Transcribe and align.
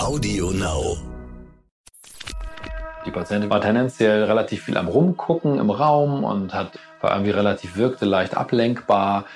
Audio 0.00 0.50
Now. 0.50 0.96
Die 3.04 3.10
Patientin 3.10 3.50
war 3.50 3.60
tendenziell 3.60 4.24
relativ 4.24 4.64
viel 4.64 4.78
am 4.78 4.88
Rumgucken 4.88 5.58
im 5.58 5.68
Raum 5.68 6.24
und 6.24 6.54
hat 6.54 6.78
war 7.02 7.12
irgendwie 7.12 7.32
relativ 7.32 7.76
wirkte 7.76 8.06
leicht 8.06 8.34
ablenkbar, 8.34 9.26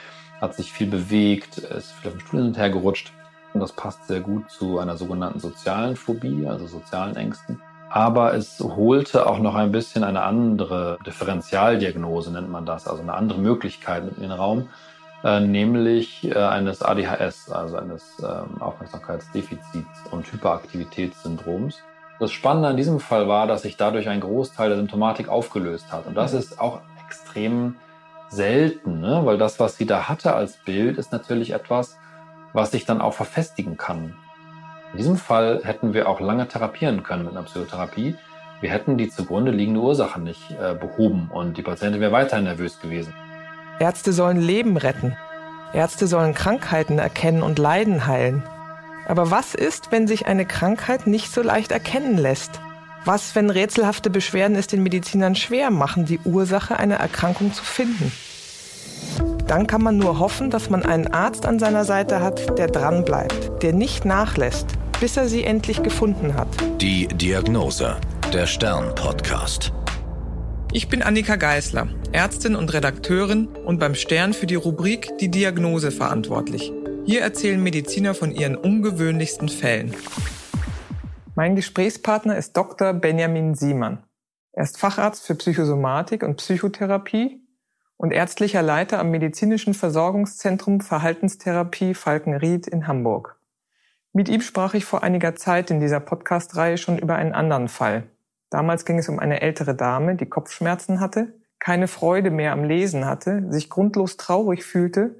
hat 0.40 0.54
sich 0.54 0.72
viel 0.72 0.86
bewegt, 0.86 1.58
ist 1.58 1.92
viel 1.92 2.08
auf 2.10 2.16
dem 2.16 2.20
Stuhl 2.20 2.40
hin 2.40 2.48
und 2.48 2.72
gerutscht. 2.72 3.12
Und 3.52 3.60
das 3.60 3.72
passt 3.72 4.06
sehr 4.06 4.20
gut 4.20 4.50
zu 4.50 4.78
einer 4.78 4.96
sogenannten 4.96 5.38
sozialen 5.38 5.96
Phobie, 5.96 6.46
also 6.46 6.66
sozialen 6.66 7.14
Ängsten. 7.14 7.60
Aber 7.90 8.34
es 8.34 8.58
holte 8.58 9.26
auch 9.26 9.40
noch 9.40 9.56
ein 9.56 9.70
bisschen 9.70 10.02
eine 10.02 10.22
andere 10.22 10.98
Differentialdiagnose, 11.06 12.32
nennt 12.32 12.48
man 12.48 12.64
das, 12.64 12.88
also 12.88 13.02
eine 13.02 13.12
andere 13.12 13.38
Möglichkeit 13.38 14.04
in 14.16 14.22
den 14.22 14.32
Raum, 14.32 14.70
äh, 15.24 15.40
nämlich 15.40 16.30
äh, 16.30 16.34
eines 16.34 16.82
ADHS, 16.82 17.50
also 17.50 17.76
eines 17.76 18.20
äh, 18.20 18.60
Aufmerksamkeitsdefizits 18.60 20.04
und 20.10 20.30
Hyperaktivitätssyndroms. 20.30 21.78
Das 22.20 22.30
Spannende 22.30 22.68
an 22.68 22.76
diesem 22.76 23.00
Fall 23.00 23.26
war, 23.26 23.46
dass 23.46 23.62
sich 23.62 23.76
dadurch 23.76 24.08
ein 24.08 24.20
Großteil 24.20 24.68
der 24.68 24.76
Symptomatik 24.76 25.28
aufgelöst 25.28 25.90
hat. 25.90 26.06
Und 26.06 26.14
das 26.14 26.32
mhm. 26.32 26.38
ist 26.40 26.60
auch 26.60 26.80
extrem 27.06 27.76
selten, 28.28 29.00
ne? 29.00 29.22
weil 29.24 29.38
das, 29.38 29.58
was 29.58 29.76
sie 29.76 29.86
da 29.86 30.08
hatte 30.08 30.34
als 30.34 30.58
Bild, 30.58 30.98
ist 30.98 31.10
natürlich 31.10 31.52
etwas, 31.52 31.98
was 32.52 32.70
sich 32.70 32.84
dann 32.84 33.00
auch 33.00 33.14
verfestigen 33.14 33.76
kann. 33.76 34.14
In 34.92 34.98
diesem 34.98 35.16
Fall 35.16 35.60
hätten 35.64 35.94
wir 35.94 36.08
auch 36.08 36.20
lange 36.20 36.46
therapieren 36.46 37.02
können 37.02 37.24
mit 37.24 37.32
einer 37.32 37.44
Psychotherapie. 37.44 38.14
Wir 38.60 38.70
hätten 38.70 38.96
die 38.96 39.08
zugrunde 39.08 39.50
liegende 39.50 39.80
Ursache 39.80 40.20
nicht 40.20 40.50
äh, 40.52 40.74
behoben 40.74 41.30
und 41.32 41.56
die 41.56 41.62
Patientin 41.62 42.00
wäre 42.00 42.12
weiterhin 42.12 42.44
nervös 42.44 42.78
gewesen. 42.78 43.12
Ärzte 43.80 44.12
sollen 44.12 44.40
Leben 44.40 44.76
retten. 44.76 45.16
Ärzte 45.72 46.06
sollen 46.06 46.34
Krankheiten 46.34 46.98
erkennen 46.98 47.42
und 47.42 47.58
Leiden 47.58 48.06
heilen. 48.06 48.44
Aber 49.06 49.30
was 49.30 49.54
ist, 49.54 49.90
wenn 49.90 50.06
sich 50.06 50.26
eine 50.26 50.46
Krankheit 50.46 51.06
nicht 51.06 51.32
so 51.32 51.42
leicht 51.42 51.72
erkennen 51.72 52.16
lässt? 52.16 52.60
Was, 53.04 53.34
wenn 53.34 53.50
rätselhafte 53.50 54.08
Beschwerden 54.08 54.56
es 54.56 54.66
den 54.66 54.82
Medizinern 54.82 55.34
schwer 55.34 55.70
machen, 55.70 56.06
die 56.06 56.20
Ursache 56.20 56.78
einer 56.78 56.96
Erkrankung 56.96 57.52
zu 57.52 57.64
finden? 57.64 58.12
Dann 59.46 59.66
kann 59.66 59.82
man 59.82 59.98
nur 59.98 60.20
hoffen, 60.20 60.50
dass 60.50 60.70
man 60.70 60.84
einen 60.84 61.12
Arzt 61.12 61.44
an 61.44 61.58
seiner 61.58 61.84
Seite 61.84 62.20
hat, 62.20 62.56
der 62.56 62.68
dranbleibt, 62.68 63.62
der 63.62 63.74
nicht 63.74 64.04
nachlässt, 64.06 64.68
bis 65.00 65.16
er 65.16 65.28
sie 65.28 65.44
endlich 65.44 65.82
gefunden 65.82 66.34
hat. 66.34 66.48
Die 66.80 67.08
Diagnose, 67.08 67.96
der 68.32 68.46
Stern-Podcast. 68.46 69.72
Ich 70.72 70.88
bin 70.88 71.02
Annika 71.02 71.36
Geisler, 71.36 71.88
Ärztin 72.14 72.54
und 72.54 72.72
Redakteurin 72.72 73.48
und 73.48 73.80
beim 73.80 73.96
Stern 73.96 74.34
für 74.34 74.46
die 74.46 74.54
Rubrik 74.54 75.18
Die 75.18 75.32
Diagnose 75.32 75.90
verantwortlich. 75.90 76.72
Hier 77.04 77.22
erzählen 77.22 77.60
Mediziner 77.60 78.14
von 78.14 78.30
ihren 78.30 78.54
ungewöhnlichsten 78.54 79.48
Fällen. 79.48 79.92
Mein 81.34 81.56
Gesprächspartner 81.56 82.36
ist 82.36 82.56
Dr. 82.56 82.92
Benjamin 82.92 83.56
Siemann. 83.56 84.04
Er 84.52 84.62
ist 84.62 84.78
Facharzt 84.78 85.26
für 85.26 85.34
Psychosomatik 85.34 86.22
und 86.22 86.36
Psychotherapie 86.36 87.42
und 87.96 88.12
ärztlicher 88.12 88.62
Leiter 88.62 89.00
am 89.00 89.10
Medizinischen 89.10 89.74
Versorgungszentrum 89.74 90.82
Verhaltenstherapie 90.82 91.94
Falkenried 91.94 92.68
in 92.68 92.86
Hamburg. 92.86 93.40
Mit 94.12 94.28
ihm 94.28 94.40
sprach 94.40 94.74
ich 94.74 94.84
vor 94.84 95.02
einiger 95.02 95.34
Zeit 95.34 95.68
in 95.72 95.80
dieser 95.80 95.98
Podcast-Reihe 95.98 96.78
schon 96.78 96.96
über 96.96 97.16
einen 97.16 97.32
anderen 97.32 97.66
Fall. 97.66 98.04
Damals 98.50 98.84
ging 98.84 99.00
es 99.00 99.08
um 99.08 99.18
eine 99.18 99.40
ältere 99.40 99.74
Dame, 99.74 100.14
die 100.14 100.26
Kopfschmerzen 100.26 101.00
hatte, 101.00 101.32
keine 101.64 101.88
Freude 101.88 102.30
mehr 102.30 102.52
am 102.52 102.62
Lesen 102.62 103.06
hatte, 103.06 103.50
sich 103.50 103.70
grundlos 103.70 104.18
traurig 104.18 104.64
fühlte 104.64 105.14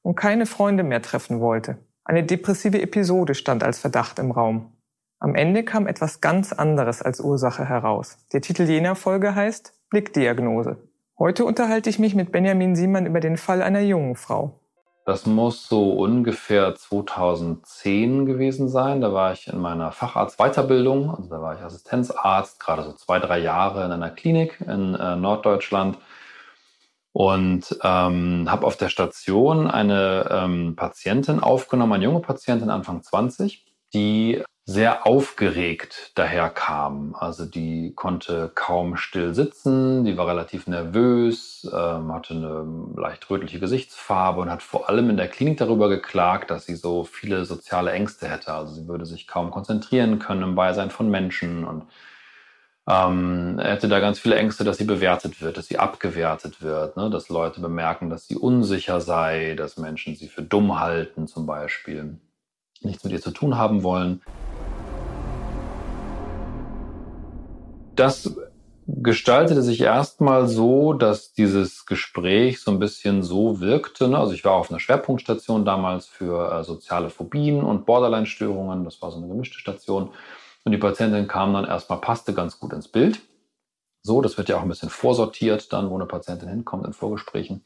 und 0.00 0.14
keine 0.14 0.46
Freunde 0.46 0.82
mehr 0.82 1.02
treffen 1.02 1.40
wollte. 1.40 1.76
Eine 2.04 2.24
depressive 2.24 2.80
Episode 2.80 3.34
stand 3.34 3.62
als 3.62 3.78
Verdacht 3.78 4.18
im 4.18 4.30
Raum. 4.30 4.72
Am 5.18 5.34
Ende 5.34 5.62
kam 5.62 5.86
etwas 5.86 6.22
ganz 6.22 6.54
anderes 6.54 7.02
als 7.02 7.20
Ursache 7.20 7.68
heraus. 7.68 8.16
Der 8.32 8.40
Titel 8.40 8.62
jener 8.62 8.94
Folge 8.94 9.34
heißt 9.34 9.74
Blickdiagnose. 9.90 10.78
Heute 11.18 11.44
unterhalte 11.44 11.90
ich 11.90 11.98
mich 11.98 12.14
mit 12.14 12.32
Benjamin 12.32 12.76
Siemann 12.76 13.04
über 13.04 13.20
den 13.20 13.36
Fall 13.36 13.60
einer 13.60 13.80
jungen 13.80 14.16
Frau. 14.16 14.58
Das 15.10 15.26
muss 15.26 15.66
so 15.66 15.90
ungefähr 15.90 16.76
2010 16.76 18.26
gewesen 18.26 18.68
sein. 18.68 19.00
Da 19.00 19.12
war 19.12 19.32
ich 19.32 19.48
in 19.48 19.58
meiner 19.58 19.90
Facharztweiterbildung, 19.90 21.10
also 21.10 21.28
da 21.28 21.42
war 21.42 21.56
ich 21.56 21.62
Assistenzarzt, 21.62 22.60
gerade 22.60 22.84
so 22.84 22.92
zwei, 22.92 23.18
drei 23.18 23.40
Jahre 23.40 23.84
in 23.84 23.90
einer 23.90 24.10
Klinik 24.10 24.60
in 24.60 24.94
äh, 24.94 25.16
Norddeutschland 25.16 25.98
und 27.12 27.76
ähm, 27.82 28.48
habe 28.48 28.64
auf 28.64 28.76
der 28.76 28.88
Station 28.88 29.68
eine 29.68 30.28
ähm, 30.30 30.76
Patientin 30.76 31.40
aufgenommen, 31.40 31.94
eine 31.94 32.04
junge 32.04 32.20
Patientin, 32.20 32.70
Anfang 32.70 33.02
20, 33.02 33.66
die 33.92 34.44
sehr 34.70 35.04
aufgeregt 35.04 36.12
daherkam. 36.14 37.16
Also 37.18 37.44
die 37.44 37.92
konnte 37.96 38.52
kaum 38.54 38.96
still 38.96 39.34
sitzen, 39.34 40.04
die 40.04 40.16
war 40.16 40.28
relativ 40.28 40.68
nervös, 40.68 41.68
ähm, 41.72 42.12
hatte 42.12 42.34
eine 42.34 42.64
leicht 42.96 43.28
rötliche 43.28 43.58
Gesichtsfarbe 43.58 44.40
und 44.40 44.50
hat 44.50 44.62
vor 44.62 44.88
allem 44.88 45.10
in 45.10 45.16
der 45.16 45.26
Klinik 45.26 45.58
darüber 45.58 45.88
geklagt, 45.88 46.52
dass 46.52 46.66
sie 46.66 46.76
so 46.76 47.02
viele 47.02 47.44
soziale 47.46 47.90
Ängste 47.90 48.28
hätte. 48.28 48.52
Also 48.54 48.74
sie 48.74 48.86
würde 48.86 49.06
sich 49.06 49.26
kaum 49.26 49.50
konzentrieren 49.50 50.20
können 50.20 50.42
im 50.42 50.54
Beisein 50.54 50.90
von 50.90 51.10
Menschen 51.10 51.64
und 51.64 51.86
ähm, 52.88 53.58
hätte 53.60 53.88
da 53.88 53.98
ganz 53.98 54.20
viele 54.20 54.36
Ängste, 54.36 54.62
dass 54.62 54.78
sie 54.78 54.84
bewertet 54.84 55.42
wird, 55.42 55.56
dass 55.56 55.66
sie 55.66 55.80
abgewertet 55.80 56.62
wird, 56.62 56.96
ne? 56.96 57.10
dass 57.10 57.28
Leute 57.28 57.60
bemerken, 57.60 58.08
dass 58.08 58.28
sie 58.28 58.36
unsicher 58.36 59.00
sei, 59.00 59.54
dass 59.56 59.78
Menschen 59.78 60.14
sie 60.14 60.28
für 60.28 60.42
dumm 60.42 60.78
halten 60.78 61.26
zum 61.26 61.44
Beispiel, 61.44 62.20
nichts 62.82 63.02
mit 63.02 63.12
ihr 63.12 63.20
zu 63.20 63.32
tun 63.32 63.58
haben 63.58 63.82
wollen. 63.82 64.22
Das 67.94 68.34
gestaltete 68.86 69.62
sich 69.62 69.80
erstmal 69.80 70.48
so, 70.48 70.92
dass 70.92 71.32
dieses 71.32 71.86
Gespräch 71.86 72.60
so 72.60 72.70
ein 72.70 72.78
bisschen 72.78 73.22
so 73.22 73.60
wirkte. 73.60 74.08
Ne? 74.08 74.18
Also 74.18 74.32
ich 74.32 74.44
war 74.44 74.52
auf 74.52 74.70
einer 74.70 74.80
Schwerpunktstation 74.80 75.64
damals 75.64 76.06
für 76.06 76.52
äh, 76.52 76.64
soziale 76.64 77.10
Phobien 77.10 77.62
und 77.62 77.86
Borderline-Störungen. 77.86 78.84
Das 78.84 79.00
war 79.02 79.10
so 79.10 79.18
eine 79.18 79.28
gemischte 79.28 79.58
Station. 79.58 80.10
Und 80.64 80.72
die 80.72 80.78
Patientin 80.78 81.28
kam 81.28 81.52
dann 81.54 81.64
erstmal, 81.64 82.00
passte 82.00 82.34
ganz 82.34 82.58
gut 82.58 82.72
ins 82.72 82.88
Bild. 82.88 83.20
So, 84.02 84.22
das 84.22 84.38
wird 84.38 84.48
ja 84.48 84.56
auch 84.56 84.62
ein 84.62 84.68
bisschen 84.68 84.90
vorsortiert 84.90 85.72
dann, 85.72 85.90
wo 85.90 85.94
eine 85.94 86.06
Patientin 86.06 86.48
hinkommt 86.48 86.86
in 86.86 86.92
Vorgesprächen. 86.92 87.64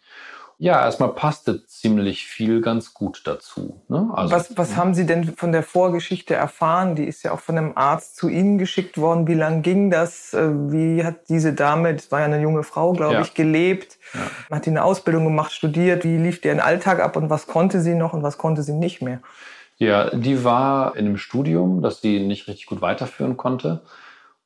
Ja, 0.59 0.85
erstmal 0.85 1.11
passte 1.11 1.67
ziemlich 1.67 2.27
viel 2.27 2.61
ganz 2.61 2.95
gut 2.95 3.23
dazu. 3.25 3.83
Ne? 3.89 4.09
Also, 4.15 4.35
was 4.35 4.57
was 4.57 4.77
haben 4.77 4.95
Sie 4.95 5.05
denn 5.05 5.35
von 5.37 5.53
der 5.53 5.63
Vorgeschichte 5.63 6.35
erfahren? 6.35 6.95
Die 6.95 7.05
ist 7.05 7.25
ja 7.25 7.33
auch 7.33 7.41
von 7.41 7.59
einem 7.59 7.73
Arzt 7.75 8.17
zu 8.17 8.29
Ihnen 8.29 8.59
geschickt 8.59 8.97
worden. 8.97 9.27
Wie 9.27 9.35
lang 9.35 9.63
ging 9.63 9.91
das? 9.91 10.33
Äh, 10.33 10.49
wie 10.71 11.05
hat 11.05 11.29
diese 11.29 11.53
Dame, 11.53 11.95
das 11.95 12.13
war 12.13 12.21
ja 12.21 12.27
eine 12.27 12.41
junge 12.41 12.63
Frau, 12.63 12.93
glaube 12.93 13.15
ja. 13.15 13.21
ich, 13.23 13.35
gelebt? 13.35 13.99
Ja. 14.15 14.57
Hat 14.57 14.67
die 14.67 14.71
eine 14.71 14.85
Ausbildung 14.85 15.25
gemacht, 15.25 15.53
studiert? 15.53 16.05
Wie 16.05 16.17
lief 16.17 16.45
ihr 16.45 16.65
Alltag 16.65 17.01
ab 17.01 17.17
und 17.17 17.31
was 17.31 17.47
konnte 17.47 17.81
sie 17.81 17.95
noch 17.95 18.13
und 18.13 18.23
was 18.23 18.39
konnte 18.39 18.63
sie 18.63 18.75
nicht 18.75 19.03
mehr? 19.03 19.21
Ja, 19.77 20.15
die 20.15 20.45
war 20.45 20.95
in 20.95 21.07
einem 21.07 21.17
Studium, 21.17 21.83
das 21.83 22.01
sie 22.01 22.21
nicht 22.21 22.47
richtig 22.47 22.67
gut 22.67 22.81
weiterführen 22.81 23.37
konnte 23.37 23.83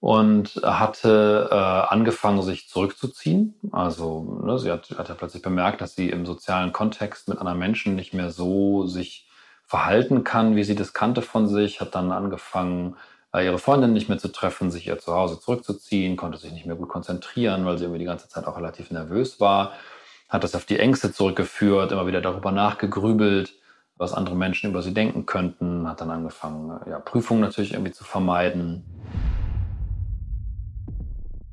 und 0.00 0.60
hatte 0.62 1.48
äh, 1.50 1.54
angefangen, 1.54 2.42
sich 2.42 2.68
zurückzuziehen. 2.68 3.54
Also 3.72 4.40
ne, 4.44 4.58
sie 4.58 4.70
hat, 4.70 4.90
hat 4.96 5.08
ja 5.08 5.14
plötzlich 5.14 5.42
bemerkt, 5.42 5.80
dass 5.80 5.96
sie 5.96 6.10
im 6.10 6.24
sozialen 6.24 6.72
Kontext 6.72 7.28
mit 7.28 7.38
anderen 7.38 7.58
Menschen 7.58 7.96
nicht 7.96 8.14
mehr 8.14 8.30
so 8.30 8.86
sich 8.86 9.28
verhalten 9.66 10.24
kann, 10.24 10.56
wie 10.56 10.64
sie 10.64 10.76
das 10.76 10.94
kannte 10.94 11.20
von 11.20 11.48
sich, 11.48 11.80
hat 11.80 11.94
dann 11.94 12.12
angefangen, 12.12 12.96
äh, 13.34 13.44
ihre 13.44 13.58
Freundin 13.58 13.92
nicht 13.92 14.08
mehr 14.08 14.18
zu 14.18 14.28
treffen, 14.28 14.70
sich 14.70 14.86
ihr 14.86 14.98
Zuhause 14.98 15.40
zurückzuziehen, 15.40 16.16
konnte 16.16 16.38
sich 16.38 16.52
nicht 16.52 16.66
mehr 16.66 16.76
gut 16.76 16.88
konzentrieren, 16.88 17.66
weil 17.66 17.76
sie 17.76 17.84
irgendwie 17.84 18.00
die 18.00 18.04
ganze 18.04 18.28
Zeit 18.28 18.46
auch 18.46 18.56
relativ 18.56 18.90
nervös 18.90 19.40
war, 19.40 19.72
hat 20.28 20.44
das 20.44 20.54
auf 20.54 20.64
die 20.64 20.78
Ängste 20.78 21.12
zurückgeführt, 21.12 21.92
immer 21.92 22.06
wieder 22.06 22.20
darüber 22.20 22.52
nachgegrübelt 22.52 23.54
was 23.98 24.14
andere 24.14 24.36
Menschen 24.36 24.70
über 24.70 24.80
sie 24.80 24.94
denken 24.94 25.26
könnten, 25.26 25.88
hat 25.88 26.00
dann 26.00 26.10
angefangen, 26.10 26.80
ja, 26.88 27.00
Prüfungen 27.00 27.40
natürlich 27.40 27.72
irgendwie 27.72 27.92
zu 27.92 28.04
vermeiden. 28.04 28.84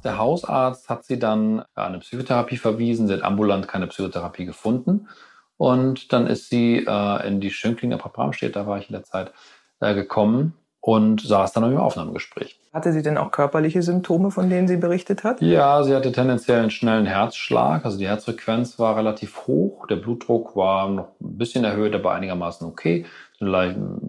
Der 0.06 0.20
Hausarzt 0.20 0.88
hat 0.88 1.04
sie 1.04 1.20
dann 1.20 1.60
an 1.74 1.94
eine 1.94 2.00
Psychotherapie 2.00 2.58
verwiesen. 2.58 3.08
Sie 3.08 3.14
hat 3.14 3.24
ambulant 3.24 3.68
keine 3.68 3.88
Psychotherapie 3.88 4.46
gefunden. 4.46 5.10
Und 5.58 6.14
dann 6.14 6.28
ist 6.28 6.50
sie 6.50 6.86
äh, 6.88 7.28
in 7.28 7.42
die 7.42 7.50
Schönklinger 7.50 7.98
Bramstedt, 7.98 8.56
da 8.56 8.68
war 8.68 8.78
ich 8.78 8.90
in 8.90 8.94
der 8.94 9.04
Zeit, 9.04 9.32
äh, 9.80 9.96
gekommen 9.96 10.54
und 10.80 11.22
saß 11.22 11.54
dann 11.54 11.64
im 11.64 11.78
Aufnahmegespräch. 11.78 12.60
Hatte 12.72 12.94
sie 12.94 13.02
denn 13.02 13.18
auch 13.18 13.32
körperliche 13.32 13.82
Symptome, 13.82 14.30
von 14.30 14.50
denen 14.50 14.68
sie 14.68 14.78
berichtet 14.78 15.24
hat? 15.24 15.42
Ja, 15.42 15.82
sie 15.82 15.96
hatte 15.96 16.12
tendenziell 16.12 16.60
einen 16.60 16.70
schnellen 16.70 17.08
Herzschlag. 17.08 17.86
Also 17.86 17.98
die 17.98 18.08
Herzfrequenz 18.08 18.78
war 18.78 18.96
relativ 18.96 19.48
hoch. 19.48 19.88
Der 19.88 19.96
Blutdruck 19.96 20.56
war 20.56 20.90
noch 20.90 21.08
ein 21.22 21.38
bisschen 21.38 21.64
erhöht, 21.64 21.96
aber 21.96 22.12
einigermaßen 22.12 22.68
okay. 22.68 23.06
Eine 23.40 24.02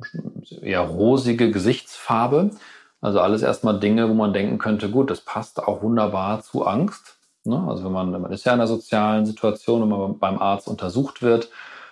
eher 0.60 0.80
rosige 0.80 1.50
Gesichtsfarbe. 1.50 2.50
Also 3.06 3.20
alles 3.20 3.42
erstmal 3.42 3.78
Dinge, 3.78 4.08
wo 4.08 4.14
man 4.14 4.32
denken 4.32 4.58
könnte, 4.58 4.90
gut, 4.90 5.12
das 5.12 5.20
passt 5.20 5.62
auch 5.62 5.80
wunderbar 5.80 6.42
zu 6.42 6.66
Angst. 6.66 7.14
Ne? 7.44 7.64
Also 7.68 7.84
wenn 7.84 7.92
man, 7.92 8.10
man 8.10 8.32
ist 8.32 8.44
ja 8.44 8.52
in 8.52 8.58
einer 8.58 8.66
sozialen 8.66 9.24
Situation, 9.24 9.82
wenn 9.82 9.88
man 9.88 10.18
beim 10.18 10.40
Arzt 10.40 10.66
untersucht 10.66 11.22
wird, 11.22 11.48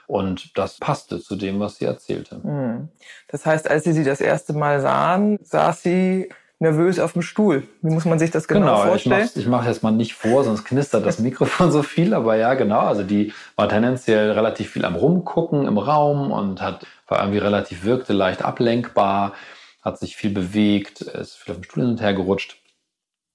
Und 0.09 0.59
das 0.59 0.79
passte 0.81 1.21
zu 1.21 1.37
dem, 1.37 1.61
was 1.61 1.77
sie 1.77 1.85
erzählte. 1.85 2.43
Hm. 2.43 2.89
Das 3.29 3.47
heißt, 3.47 3.71
als 3.71 3.85
Sie 3.85 3.93
sie 3.93 4.03
das 4.03 4.21
erste 4.21 4.55
Mal 4.55 4.81
sahen, 4.81 5.39
saß 5.43 5.83
sie 5.85 6.31
nervös 6.59 6.99
auf 6.99 7.13
dem 7.13 7.23
Stuhl. 7.23 7.63
Wie 7.81 7.93
muss 7.93 8.05
man 8.05 8.19
sich 8.19 8.33
das 8.33 8.49
genau, 8.49 8.61
genau 8.61 8.87
vorstellen? 8.89 9.31
Ich 9.37 9.47
mache 9.47 9.63
mach 9.63 9.69
jetzt 9.69 9.85
mal 9.85 9.93
nicht 9.93 10.15
vor, 10.15 10.43
sonst 10.43 10.65
knistert 10.65 11.07
das 11.07 11.19
Mikrofon 11.21 11.71
so 11.71 11.85
viel. 11.85 12.13
Aber 12.13 12.35
ja, 12.35 12.55
genau. 12.55 12.81
Also 12.81 13.05
die 13.05 13.33
war 13.55 13.69
tendenziell 13.69 14.33
relativ 14.33 14.71
viel 14.71 14.85
am 14.85 14.97
Rumgucken 14.97 15.67
im 15.69 15.79
Raum 15.79 16.33
und 16.33 16.61
hat 16.61 16.85
war 17.07 17.21
irgendwie 17.21 17.39
relativ 17.39 17.85
wirkte 17.85 18.13
leicht 18.13 18.45
ablenkbar, 18.45 19.35
hat 19.85 19.99
sich 19.99 20.17
viel 20.17 20.31
bewegt, 20.31 21.03
ist 21.03 21.37
viel 21.37 21.53
auf 21.53 21.61
dem 21.61 21.65
Stuhl 21.65 21.83
hin 21.83 21.93
und 21.93 22.01
her 22.01 22.15
gerutscht. 22.15 22.57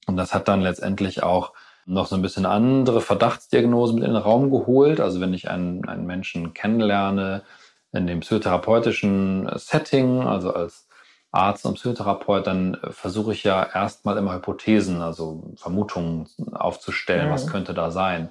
Und 0.07 0.17
das 0.17 0.33
hat 0.33 0.47
dann 0.47 0.61
letztendlich 0.61 1.21
auch 1.21 1.53
noch 1.85 2.07
so 2.07 2.15
ein 2.15 2.21
bisschen 2.21 2.45
andere 2.45 3.01
Verdachtsdiagnosen 3.01 3.95
mit 3.95 4.07
in 4.07 4.13
den 4.13 4.21
Raum 4.21 4.49
geholt. 4.49 4.99
Also 4.99 5.21
wenn 5.21 5.33
ich 5.33 5.49
einen, 5.49 5.87
einen 5.87 6.05
Menschen 6.05 6.53
kennenlerne 6.53 7.43
in 7.91 8.07
dem 8.07 8.21
psychotherapeutischen 8.21 9.49
Setting, 9.55 10.21
also 10.21 10.53
als 10.53 10.87
Arzt 11.31 11.65
und 11.65 11.75
Psychotherapeut, 11.75 12.47
dann 12.47 12.77
versuche 12.89 13.33
ich 13.33 13.43
ja 13.43 13.63
erstmal 13.63 14.17
immer 14.17 14.33
Hypothesen, 14.33 15.01
also 15.01 15.51
Vermutungen 15.55 16.27
aufzustellen, 16.51 17.27
mhm. 17.27 17.31
was 17.31 17.47
könnte 17.47 17.75
da 17.75 17.91
sein. 17.91 18.29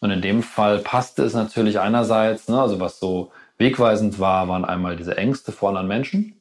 Und 0.00 0.10
in 0.10 0.22
dem 0.22 0.42
Fall 0.42 0.78
passte 0.78 1.24
es 1.24 1.34
natürlich 1.34 1.80
einerseits, 1.80 2.48
ne, 2.48 2.60
also 2.60 2.78
was 2.78 3.00
so 3.00 3.32
wegweisend 3.58 4.20
war, 4.20 4.46
waren 4.48 4.64
einmal 4.64 4.96
diese 4.96 5.16
Ängste 5.16 5.50
vor 5.50 5.70
anderen 5.70 5.88
Menschen 5.88 6.35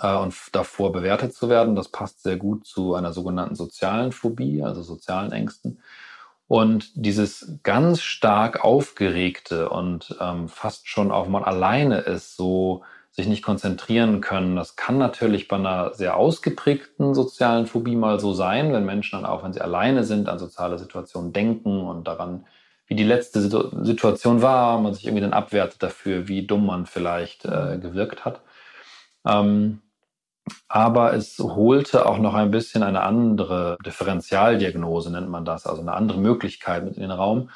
äh, 0.00 0.16
und 0.16 0.34
davor 0.52 0.92
bewertet 0.92 1.34
zu 1.34 1.48
werden. 1.48 1.74
Das 1.74 1.88
passt 1.88 2.22
sehr 2.22 2.36
gut 2.36 2.66
zu 2.66 2.94
einer 2.94 3.12
sogenannten 3.12 3.54
sozialen 3.54 4.12
Phobie, 4.12 4.62
also 4.62 4.82
sozialen 4.82 5.32
Ängsten. 5.32 5.80
Und 6.48 6.90
dieses 6.94 7.58
ganz 7.62 8.02
stark 8.02 8.62
aufgeregte 8.62 9.70
und 9.70 10.16
ähm, 10.20 10.48
fast 10.48 10.88
schon 10.88 11.10
auch 11.10 11.28
mal 11.28 11.44
alleine 11.44 11.98
ist, 11.98 12.36
so 12.36 12.82
sich 13.10 13.26
nicht 13.26 13.42
konzentrieren 13.42 14.20
können, 14.22 14.56
das 14.56 14.76
kann 14.76 14.96
natürlich 14.96 15.46
bei 15.46 15.56
einer 15.56 15.92
sehr 15.94 16.16
ausgeprägten 16.16 17.14
sozialen 17.14 17.66
Phobie 17.66 17.94
mal 17.96 18.18
so 18.20 18.32
sein, 18.32 18.72
wenn 18.72 18.86
Menschen 18.86 19.18
dann 19.18 19.26
auch, 19.26 19.44
wenn 19.44 19.52
sie 19.52 19.60
alleine 19.60 20.04
sind, 20.04 20.28
an 20.28 20.38
soziale 20.38 20.78
Situationen 20.78 21.32
denken 21.32 21.80
und 21.80 22.08
daran, 22.08 22.46
wie 22.86 22.94
die 22.94 23.04
letzte 23.04 23.40
Situation 23.40 24.42
war, 24.42 24.78
man 24.80 24.94
sich 24.94 25.06
irgendwie 25.06 25.22
dann 25.22 25.32
abwertet 25.32 25.82
dafür, 25.82 26.28
wie 26.28 26.46
dumm 26.46 26.66
man 26.66 26.86
vielleicht 26.86 27.44
äh, 27.44 27.78
gewirkt 27.78 28.24
hat. 28.24 28.40
Ähm, 29.26 29.82
aber 30.68 31.14
es 31.14 31.38
holte 31.38 32.06
auch 32.06 32.18
noch 32.18 32.34
ein 32.34 32.50
bisschen 32.50 32.82
eine 32.82 33.02
andere 33.02 33.78
Differentialdiagnose, 33.84 35.10
nennt 35.10 35.28
man 35.28 35.44
das, 35.44 35.66
also 35.66 35.82
eine 35.82 35.92
andere 35.92 36.18
Möglichkeit 36.18 36.84
mit 36.84 36.96
in 36.96 37.02
den 37.02 37.10
Raum, 37.10 37.50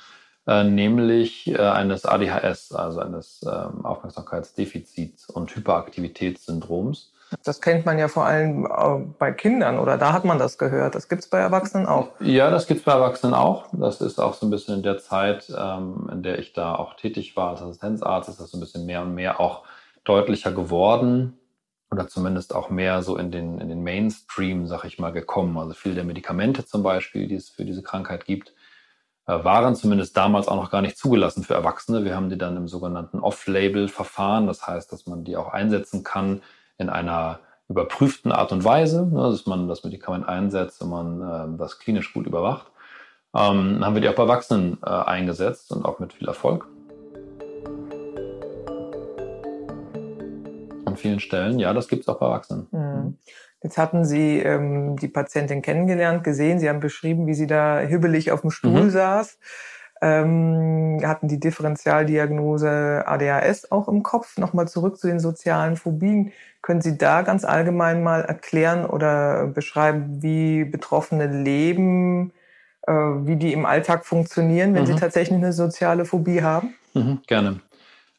äh, 0.47 0.65
nämlich 0.65 1.49
äh, 1.49 1.59
eines 1.59 2.05
ADHS, 2.05 2.73
also 2.73 3.01
eines 3.01 3.43
äh, 3.43 3.49
Aufmerksamkeitsdefizits- 3.49 5.31
und 5.31 5.55
Hyperaktivitätssyndroms. 5.55 7.13
Das 7.43 7.61
kennt 7.61 7.85
man 7.85 7.99
ja 7.99 8.07
vor 8.07 8.25
allem 8.25 8.67
äh, 8.67 9.05
bei 9.19 9.33
Kindern 9.33 9.81
oder 9.81 9.99
da 9.99 10.13
hat 10.13 10.25
man 10.25 10.39
das 10.39 10.59
gehört. 10.59 10.95
Das 10.95 11.09
gibt 11.09 11.25
es 11.25 11.29
bei 11.29 11.39
Erwachsenen 11.39 11.87
auch. 11.87 12.11
Ja, 12.21 12.51
das 12.51 12.69
gibt 12.69 12.81
es 12.81 12.85
bei 12.85 12.93
Erwachsenen 12.93 13.35
auch. 13.35 13.67
Das 13.73 14.01
ist 14.01 14.21
auch 14.21 14.35
so 14.35 14.47
ein 14.47 14.51
bisschen 14.51 14.77
in 14.77 14.83
der 14.85 14.99
Zeit, 14.99 15.53
ähm, 15.57 16.09
in 16.13 16.23
der 16.23 16.39
ich 16.39 16.53
da 16.53 16.77
auch 16.77 16.95
tätig 16.95 17.37
war 17.37 17.51
als 17.51 17.63
Assistenzarzt, 17.63 18.29
ist 18.29 18.41
das 18.41 18.53
so 18.53 18.59
ein 18.59 18.61
bisschen 18.61 18.87
mehr 18.87 19.03
und 19.03 19.17
mehr 19.17 19.41
auch 19.41 19.65
deutlicher 20.05 20.53
geworden 20.53 21.37
oder 21.97 22.09
zumindest 22.09 22.55
auch 22.55 22.69
mehr 22.69 23.03
so 23.03 23.17
in 23.17 23.31
den, 23.31 23.59
in 23.59 23.69
den 23.69 23.83
Mainstream, 23.83 24.67
sag 24.67 24.85
ich 24.85 24.99
mal, 24.99 25.13
gekommen. 25.13 25.57
Also 25.57 25.73
viele 25.73 25.95
der 25.95 26.05
Medikamente 26.05 26.65
zum 26.67 26.83
Beispiel, 26.83 27.27
die 27.27 27.37
es 27.37 27.49
für 27.49 27.65
diese 27.65 27.83
Krankheit 27.83 28.27
gibt, 28.27 28.53
äh, 29.27 29.43
waren 29.45 29.75
zumindest 29.75 30.17
damals 30.17 30.47
auch 30.47 30.57
noch 30.57 30.71
gar 30.71 30.83
nicht 30.83 30.99
zugelassen 30.99 31.43
für 31.43 31.55
Erwachsene. 31.55 32.05
Wir 32.05 32.15
haben 32.15 32.29
die 32.29 32.39
dann 32.39 32.57
im 32.57 32.69
sogenannten 32.69 33.21
Off-Label-Verfahren. 33.21 34.47
Das 34.47 34.67
heißt, 34.67 34.93
dass 34.93 35.07
man 35.07 35.25
die 35.25 35.37
auch 35.37 35.53
einsetzen 35.53 36.05
kann 36.05 36.43
in 36.77 36.91
einer 36.91 37.41
überprüften 37.69 38.31
Art 38.31 38.53
und 38.53 38.63
Weise, 38.63 39.07
ne, 39.07 39.31
dass 39.31 39.47
man 39.47 39.67
das 39.67 39.83
Medikament 39.83 40.29
einsetzt 40.29 40.83
und 40.83 40.91
man 40.91 41.55
äh, 41.55 41.59
das 41.59 41.79
klinisch 41.79 42.13
gut 42.13 42.27
überwacht. 42.27 42.67
Ähm, 43.35 43.85
haben 43.85 43.95
wir 43.95 44.03
die 44.03 44.09
auch 44.09 44.15
bei 44.15 44.23
Erwachsenen 44.23 44.79
äh, 44.85 44.91
eingesetzt 44.91 45.73
und 45.73 45.85
auch 45.85 45.99
mit 45.99 46.13
viel 46.13 46.29
Erfolg. 46.29 46.69
An 50.97 51.03
vielen 51.03 51.21
Stellen. 51.21 51.59
Ja, 51.59 51.73
das 51.73 51.89
gibt 51.89 52.03
es 52.03 52.09
auch 52.09 52.19
bei 52.19 52.27
Erwachsenen. 52.27 52.67
Mhm. 52.71 53.19
Jetzt 53.63 53.79
hatten 53.79 54.05
Sie 54.05 54.39
ähm, 54.39 54.97
die 54.97 55.09
Patientin 55.09 55.63
kennengelernt, 55.63 56.25
gesehen. 56.25 56.59
Sie 56.59 56.69
haben 56.69 56.81
beschrieben, 56.81 57.27
wie 57.27 57.35
sie 57.35 57.47
da 57.47 57.81
hibbelig 57.81 58.31
auf 58.31 58.43
dem 58.43 58.51
Stuhl 58.51 58.85
mhm. 58.85 58.91
saß. 58.91 59.39
Ähm, 60.03 61.01
hatten 61.05 61.27
die 61.27 61.41
Differentialdiagnose 61.41 63.05
ADHS 63.07 63.73
auch 63.73 63.89
im 63.89 64.03
Kopf. 64.03 64.37
Nochmal 64.37 64.69
zurück 64.69 64.99
zu 64.99 65.07
den 65.07 65.21
sozialen 65.21 65.77
Phobien. 65.77 66.33
Können 66.61 66.83
Sie 66.83 66.99
da 66.99 67.23
ganz 67.23 67.45
allgemein 67.45 68.03
mal 68.03 68.21
erklären 68.23 68.85
oder 68.85 69.47
beschreiben, 69.47 70.23
wie 70.23 70.65
Betroffene 70.65 71.27
leben, 71.27 72.33
äh, 72.83 72.93
wie 72.93 73.37
die 73.37 73.53
im 73.53 73.65
Alltag 73.65 74.05
funktionieren, 74.05 74.75
wenn 74.75 74.83
mhm. 74.83 74.87
sie 74.87 74.97
tatsächlich 74.97 75.39
eine 75.39 75.53
soziale 75.53 76.05
Phobie 76.05 76.43
haben? 76.43 76.75
Mhm, 76.93 77.21
gerne. 77.27 77.61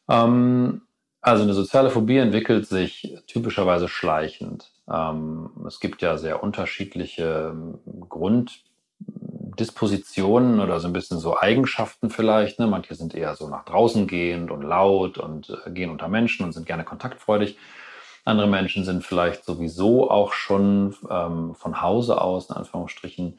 Ähm, 0.08 0.82
also 1.20 1.42
eine 1.42 1.54
soziale 1.54 1.90
Phobie 1.90 2.18
entwickelt 2.18 2.66
sich 2.66 3.18
typischerweise 3.26 3.88
schleichend. 3.88 4.70
Ähm, 4.88 5.50
es 5.66 5.80
gibt 5.80 6.00
ja 6.02 6.16
sehr 6.16 6.40
unterschiedliche 6.42 7.52
ähm, 7.52 7.78
Grunddispositionen 8.08 10.60
oder 10.60 10.80
so 10.80 10.86
ein 10.86 10.92
bisschen 10.92 11.18
so 11.18 11.36
Eigenschaften 11.38 12.10
vielleicht. 12.10 12.60
Ne? 12.60 12.66
Manche 12.66 12.94
sind 12.94 13.14
eher 13.14 13.34
so 13.34 13.48
nach 13.48 13.64
draußen 13.64 14.06
gehend 14.06 14.50
und 14.50 14.62
laut 14.62 15.18
und 15.18 15.54
äh, 15.66 15.70
gehen 15.70 15.90
unter 15.90 16.08
Menschen 16.08 16.46
und 16.46 16.52
sind 16.52 16.66
gerne 16.66 16.84
kontaktfreudig. 16.84 17.58
Andere 18.24 18.46
Menschen 18.46 18.84
sind 18.84 19.04
vielleicht 19.04 19.44
sowieso 19.44 20.10
auch 20.10 20.32
schon 20.32 20.94
ähm, 21.10 21.54
von 21.54 21.82
Hause 21.82 22.20
aus, 22.20 22.50
in 22.50 22.56
Anführungsstrichen, 22.56 23.38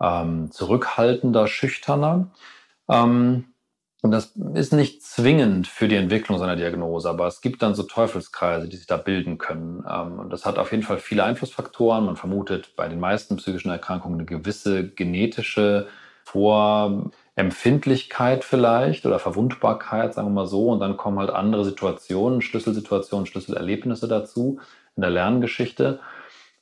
ähm, 0.00 0.50
zurückhaltender, 0.50 1.46
schüchterner. 1.46 2.30
Ähm, 2.88 3.46
und 4.00 4.12
das 4.12 4.32
ist 4.54 4.72
nicht 4.72 5.02
zwingend 5.02 5.66
für 5.66 5.88
die 5.88 5.96
Entwicklung 5.96 6.38
seiner 6.38 6.54
Diagnose, 6.54 7.10
aber 7.10 7.26
es 7.26 7.40
gibt 7.40 7.62
dann 7.62 7.74
so 7.74 7.82
Teufelskreise, 7.82 8.68
die 8.68 8.76
sich 8.76 8.86
da 8.86 8.96
bilden 8.96 9.38
können. 9.38 9.84
Ähm, 9.90 10.20
und 10.20 10.32
das 10.32 10.46
hat 10.46 10.58
auf 10.58 10.70
jeden 10.70 10.84
Fall 10.84 10.98
viele 10.98 11.24
Einflussfaktoren. 11.24 12.06
Man 12.06 12.16
vermutet 12.16 12.76
bei 12.76 12.86
den 12.88 13.00
meisten 13.00 13.36
psychischen 13.36 13.70
Erkrankungen 13.70 14.20
eine 14.20 14.26
gewisse 14.26 14.88
genetische 14.88 15.88
Vorempfindlichkeit 16.22 18.44
vielleicht 18.44 19.04
oder 19.04 19.18
Verwundbarkeit, 19.18 20.14
sagen 20.14 20.28
wir 20.28 20.42
mal 20.42 20.46
so. 20.46 20.68
Und 20.68 20.78
dann 20.78 20.96
kommen 20.96 21.18
halt 21.18 21.30
andere 21.30 21.64
Situationen, 21.64 22.40
Schlüsselsituationen, 22.40 23.26
Schlüsselerlebnisse 23.26 24.06
dazu 24.06 24.60
in 24.94 25.00
der 25.00 25.10
Lerngeschichte 25.10 25.98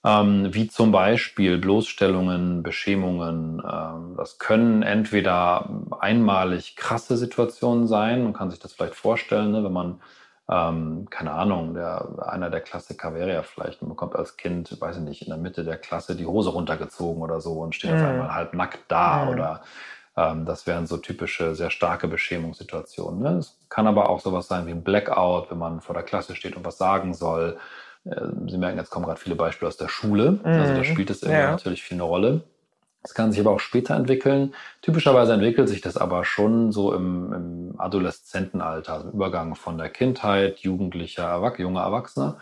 ähm, 0.06 0.54
wie 0.54 0.68
zum 0.68 0.92
Beispiel 0.92 1.58
Bloßstellungen, 1.58 2.62
Beschämungen. 2.62 3.60
Ähm, 3.60 4.14
das 4.16 4.38
können 4.38 4.82
entweder 4.82 5.68
einmalig 5.98 6.76
krasse 6.76 7.16
Situationen 7.16 7.88
sein, 7.88 8.22
man 8.22 8.32
kann 8.32 8.50
sich 8.50 8.60
das 8.60 8.72
vielleicht 8.72 8.94
vorstellen, 8.94 9.50
ne, 9.50 9.64
wenn 9.64 9.72
man 9.72 10.00
ähm, 10.48 11.08
keine 11.10 11.32
Ahnung, 11.32 11.75
der, 11.75 12.06
einer 12.25 12.50
der 12.50 12.60
Klassiker 12.60 13.14
wäre 13.14 13.32
ja 13.32 13.42
vielleicht, 13.42 13.82
man 13.82 13.88
bekommt 13.88 14.14
als 14.14 14.36
Kind, 14.36 14.80
weiß 14.80 14.98
ich 14.98 15.02
nicht, 15.02 15.22
in 15.22 15.28
der 15.28 15.38
Mitte 15.38 15.64
der 15.64 15.76
Klasse 15.76 16.14
die 16.14 16.26
Hose 16.26 16.50
runtergezogen 16.50 17.20
oder 17.20 17.40
so 17.40 17.54
und 17.54 17.75
steht 17.75 17.90
mhm. 17.90 17.96
auf 17.96 18.04
einmal 18.04 18.34
halb 18.34 18.54
nackt 18.54 18.84
da 18.86 19.25
mhm. 19.25 19.30
oder 19.30 19.62
ähm, 20.16 20.44
das 20.44 20.68
wären 20.68 20.86
so 20.86 20.98
typische, 20.98 21.56
sehr 21.56 21.70
starke 21.70 22.06
Beschämungssituationen. 22.06 23.20
Ne? 23.20 23.38
Es 23.38 23.58
kann 23.68 23.88
aber 23.88 24.08
auch 24.08 24.20
sowas 24.20 24.46
sein 24.46 24.66
wie 24.66 24.70
ein 24.70 24.84
Blackout, 24.84 25.50
wenn 25.50 25.58
man 25.58 25.80
vor 25.80 25.94
der 25.96 26.04
Klasse 26.04 26.36
steht 26.36 26.56
und 26.56 26.64
was 26.64 26.78
sagen 26.78 27.12
soll. 27.12 27.58
Äh, 28.10 28.48
Sie 28.48 28.58
merken, 28.58 28.78
jetzt 28.78 28.90
kommen 28.90 29.06
gerade 29.06 29.20
viele 29.20 29.36
Beispiele 29.36 29.68
aus 29.68 29.76
der 29.76 29.88
Schule. 29.88 30.40
Also 30.42 30.72
da 30.72 30.78
mhm. 30.78 30.84
spielt 30.84 31.10
es 31.10 31.20
ja. 31.22 31.50
natürlich 31.50 31.82
viel 31.82 31.96
eine 31.96 32.04
Rolle. 32.04 32.42
Es 33.02 33.14
kann 33.14 33.30
sich 33.30 33.40
aber 33.40 33.52
auch 33.52 33.60
später 33.60 33.94
entwickeln. 33.94 34.52
Typischerweise 34.82 35.32
entwickelt 35.32 35.68
sich 35.68 35.80
das 35.80 35.96
aber 35.96 36.25
schon 36.25 36.72
so 36.72 36.92
im, 36.92 37.32
im 37.32 37.75
Adoleszentenalter, 37.80 38.94
also 38.94 39.08
im 39.08 39.14
Übergang 39.14 39.54
von 39.54 39.78
der 39.78 39.90
Kindheit, 39.90 40.58
jugendlicher, 40.58 41.22
Erwach 41.22 41.56
junger 41.58 41.82
Erwachsener. 41.82 42.38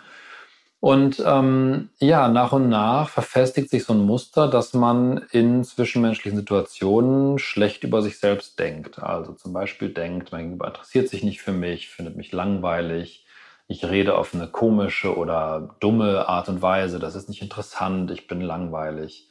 Und 0.80 1.22
ähm, 1.26 1.90
ja, 1.98 2.28
nach 2.28 2.52
und 2.52 2.68
nach 2.68 3.10
verfestigt 3.10 3.70
sich 3.70 3.84
so 3.84 3.92
ein 3.92 4.04
Muster, 4.04 4.48
dass 4.48 4.74
man 4.74 5.18
in 5.30 5.64
zwischenmenschlichen 5.64 6.38
Situationen 6.38 7.38
schlecht 7.38 7.84
über 7.84 8.00
sich 8.00 8.18
selbst 8.18 8.58
denkt. 8.58 9.02
Also 9.02 9.32
zum 9.32 9.52
Beispiel 9.52 9.90
denkt, 9.90 10.32
mein 10.32 10.44
Gegenüber 10.44 10.68
interessiert 10.68 11.08
sich 11.08 11.22
nicht 11.22 11.42
für 11.42 11.52
mich, 11.52 11.88
findet 11.88 12.16
mich 12.16 12.32
langweilig, 12.32 13.23
ich 13.66 13.84
rede 13.84 14.16
auf 14.16 14.34
eine 14.34 14.46
komische 14.46 15.16
oder 15.16 15.76
dumme 15.80 16.28
Art 16.28 16.48
und 16.48 16.62
Weise, 16.62 16.98
das 16.98 17.14
ist 17.14 17.28
nicht 17.28 17.42
interessant, 17.42 18.10
ich 18.10 18.26
bin 18.26 18.40
langweilig, 18.40 19.30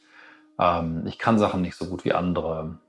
ähm, 0.59 1.03
ich 1.05 1.19
kann 1.19 1.39
Sachen 1.39 1.61
nicht 1.61 1.75
so 1.75 1.85
gut 1.85 2.05
wie 2.05 2.13
andere. 2.13 2.79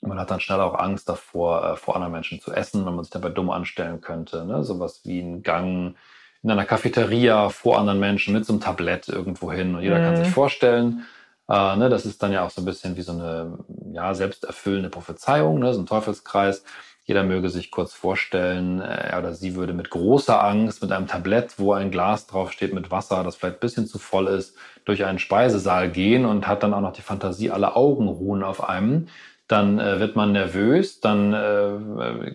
Man 0.00 0.18
hat 0.18 0.30
dann 0.30 0.40
schnell 0.40 0.60
auch 0.60 0.78
Angst 0.78 1.08
davor, 1.08 1.64
äh, 1.64 1.76
vor 1.76 1.94
anderen 1.94 2.12
Menschen 2.12 2.40
zu 2.40 2.52
essen, 2.52 2.84
wenn 2.84 2.94
man 2.94 3.04
sich 3.04 3.12
dabei 3.12 3.28
dumm 3.28 3.50
anstellen 3.50 4.00
könnte. 4.00 4.44
Ne? 4.44 4.64
Sowas 4.64 5.02
wie 5.04 5.20
ein 5.20 5.42
Gang 5.42 5.94
in 6.42 6.50
einer 6.50 6.64
Cafeteria 6.64 7.50
vor 7.50 7.78
anderen 7.78 8.00
Menschen 8.00 8.34
mit 8.34 8.44
so 8.44 8.52
einem 8.52 8.60
Tablett 8.60 9.08
irgendwo 9.08 9.52
hin 9.52 9.74
und 9.76 9.82
jeder 9.82 9.98
mhm. 9.98 10.02
kann 10.02 10.16
sich 10.16 10.28
vorstellen. 10.28 11.04
Äh, 11.48 11.76
ne? 11.76 11.88
Das 11.88 12.04
ist 12.04 12.22
dann 12.22 12.32
ja 12.32 12.44
auch 12.44 12.50
so 12.50 12.62
ein 12.62 12.64
bisschen 12.64 12.96
wie 12.96 13.02
so 13.02 13.12
eine 13.12 13.58
ja, 13.92 14.12
selbsterfüllende 14.12 14.90
Prophezeiung, 14.90 15.60
ne? 15.60 15.72
so 15.72 15.80
ein 15.80 15.86
Teufelskreis. 15.86 16.64
Jeder 17.04 17.24
möge 17.24 17.48
sich 17.48 17.72
kurz 17.72 17.92
vorstellen, 17.94 18.80
äh, 18.80 19.10
er 19.10 19.18
oder 19.18 19.34
sie 19.34 19.56
würde 19.56 19.72
mit 19.72 19.90
großer 19.90 20.42
Angst 20.42 20.82
mit 20.82 20.92
einem 20.92 21.08
Tablett, 21.08 21.58
wo 21.58 21.72
ein 21.72 21.90
Glas 21.90 22.26
draufsteht 22.28 22.72
mit 22.72 22.90
Wasser, 22.90 23.24
das 23.24 23.36
vielleicht 23.36 23.56
ein 23.56 23.60
bisschen 23.60 23.86
zu 23.86 23.98
voll 23.98 24.28
ist, 24.28 24.56
durch 24.84 25.04
einen 25.04 25.18
Speisesaal 25.18 25.90
gehen 25.90 26.24
und 26.24 26.46
hat 26.46 26.62
dann 26.62 26.74
auch 26.74 26.80
noch 26.80 26.92
die 26.92 27.02
Fantasie, 27.02 27.50
alle 27.50 27.74
Augen 27.74 28.08
ruhen 28.08 28.42
auf 28.44 28.62
einem. 28.68 29.08
Dann 29.48 29.80
äh, 29.80 29.98
wird 29.98 30.14
man 30.14 30.32
nervös, 30.32 31.00
dann 31.00 31.34
äh, 31.34 32.34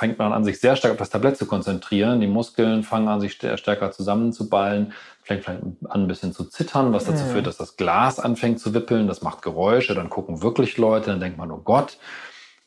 fängt 0.00 0.18
man 0.18 0.32
an, 0.32 0.44
sich 0.44 0.60
sehr 0.60 0.76
stark 0.76 0.92
auf 0.92 0.98
das 0.98 1.10
Tablett 1.10 1.36
zu 1.36 1.46
konzentrieren. 1.46 2.20
Die 2.20 2.28
Muskeln 2.28 2.84
fangen 2.84 3.08
an, 3.08 3.20
sich 3.20 3.32
stärker 3.32 3.90
zusammenzuballen, 3.90 4.92
fängt 5.24 5.44
vielleicht 5.44 5.62
an, 5.62 5.76
ein 5.90 6.06
bisschen 6.06 6.32
zu 6.32 6.44
zittern, 6.44 6.92
was 6.92 7.04
dazu 7.04 7.24
mhm. 7.24 7.28
führt, 7.30 7.46
dass 7.48 7.56
das 7.56 7.76
Glas 7.76 8.20
anfängt 8.20 8.60
zu 8.60 8.72
wippeln. 8.72 9.08
Das 9.08 9.20
macht 9.20 9.42
Geräusche, 9.42 9.94
dann 9.94 10.08
gucken 10.08 10.42
wirklich 10.42 10.78
Leute, 10.78 11.10
dann 11.10 11.20
denkt 11.20 11.36
man, 11.36 11.50
oh 11.50 11.60
Gott, 11.62 11.98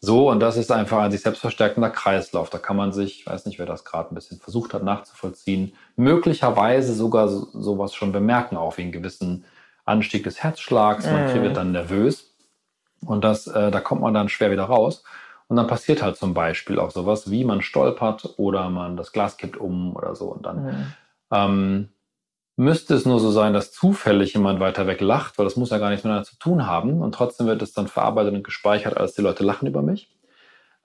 so, 0.05 0.29
und 0.29 0.41
das 0.41 0.57
ist 0.57 0.69
einfach 0.69 0.98
ein 0.98 1.12
sich 1.12 1.22
selbst 1.22 1.39
verstärkender 1.39 1.89
Kreislauf. 1.89 2.50
Da 2.50 2.57
kann 2.57 2.75
man 2.75 2.91
sich, 2.91 3.22
ich 3.22 3.25
weiß 3.25 3.45
nicht, 3.45 3.57
wer 3.57 3.65
das 3.65 3.86
gerade 3.86 4.12
ein 4.12 4.15
bisschen 4.15 4.38
versucht 4.38 4.74
hat 4.74 4.83
nachzuvollziehen, 4.83 5.75
möglicherweise 5.95 6.93
sogar 6.93 7.29
so, 7.29 7.48
sowas 7.53 7.95
schon 7.95 8.12
bemerken, 8.12 8.57
auch 8.57 8.75
wie 8.75 8.81
einen 8.81 8.91
gewissen 8.91 9.45
Anstieg 9.86 10.25
des 10.25 10.43
Herzschlags. 10.43 11.05
Man 11.05 11.27
mm. 11.33 11.41
wird 11.43 11.55
dann 11.55 11.72
nervös 11.72 12.36
und 13.05 13.24
das, 13.24 13.48
äh, 13.48 13.72
da 13.72 13.79
kommt 13.79 14.01
man 14.01 14.13
dann 14.13 14.27
schwer 14.27 14.51
wieder 14.51 14.65
raus. 14.65 15.05
Und 15.48 15.55
dann 15.55 15.67
passiert 15.67 16.03
halt 16.03 16.17
zum 16.17 16.33
Beispiel 16.33 16.79
auch 16.79 16.91
sowas, 16.91 17.31
wie 17.31 17.45
man 17.45 17.62
stolpert 17.62 18.33
oder 18.36 18.69
man 18.69 18.98
das 18.98 19.13
Glas 19.13 19.38
kippt 19.38 19.55
um 19.55 19.95
oder 19.95 20.17
so. 20.17 20.25
Und 20.25 20.45
dann 20.45 20.65
mm. 20.65 20.93
ähm, 21.31 21.89
müsste 22.55 22.93
es 22.93 23.05
nur 23.05 23.19
so 23.19 23.31
sein, 23.31 23.53
dass 23.53 23.72
zufällig 23.72 24.33
jemand 24.33 24.60
weiter 24.60 24.86
weg 24.88 25.01
lacht, 25.01 25.38
weil 25.38 25.45
das 25.45 25.55
muss 25.55 25.72
ja 25.72 25.79
gar 25.79 25.89
nichts 25.89 26.03
miteinander 26.03 26.27
zu 26.27 26.38
tun 26.38 26.67
haben. 26.67 27.01
Und 27.01 27.15
trotzdem 27.15 27.48
wird 27.48 27.62
es 27.62 27.74
dann 27.74 27.88
verarbeitet 27.88 28.33
und 28.33 28.43
gespeichert, 28.43 28.98
als 28.98 29.13
die 29.13 29.22
Leute 29.22 29.43
lachen 29.43 29.67
über 29.67 29.81
mich. 29.81 30.12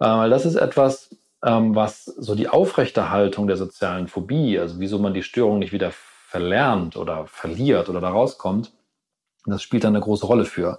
Äh, 0.00 0.06
weil 0.06 0.30
das 0.30 0.46
ist 0.46 0.56
etwas, 0.56 1.14
ähm, 1.44 1.74
was 1.74 2.04
so 2.04 2.34
die 2.34 2.48
Aufrechterhaltung 2.48 3.46
der 3.46 3.56
sozialen 3.56 4.08
Phobie, 4.08 4.58
also 4.58 4.80
wieso 4.80 4.98
man 4.98 5.14
die 5.14 5.22
Störung 5.22 5.58
nicht 5.58 5.72
wieder 5.72 5.92
verlernt 5.92 6.96
oder 6.96 7.26
verliert 7.26 7.88
oder 7.88 8.00
da 8.00 8.10
rauskommt, 8.10 8.72
das 9.46 9.62
spielt 9.62 9.84
da 9.84 9.88
eine 9.88 10.00
große 10.00 10.26
Rolle 10.26 10.44
für. 10.44 10.78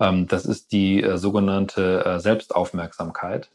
Ähm, 0.00 0.26
das 0.26 0.44
ist 0.44 0.72
die 0.72 1.02
äh, 1.02 1.18
sogenannte 1.18 2.04
äh, 2.04 2.20
Selbstaufmerksamkeit. 2.20 3.50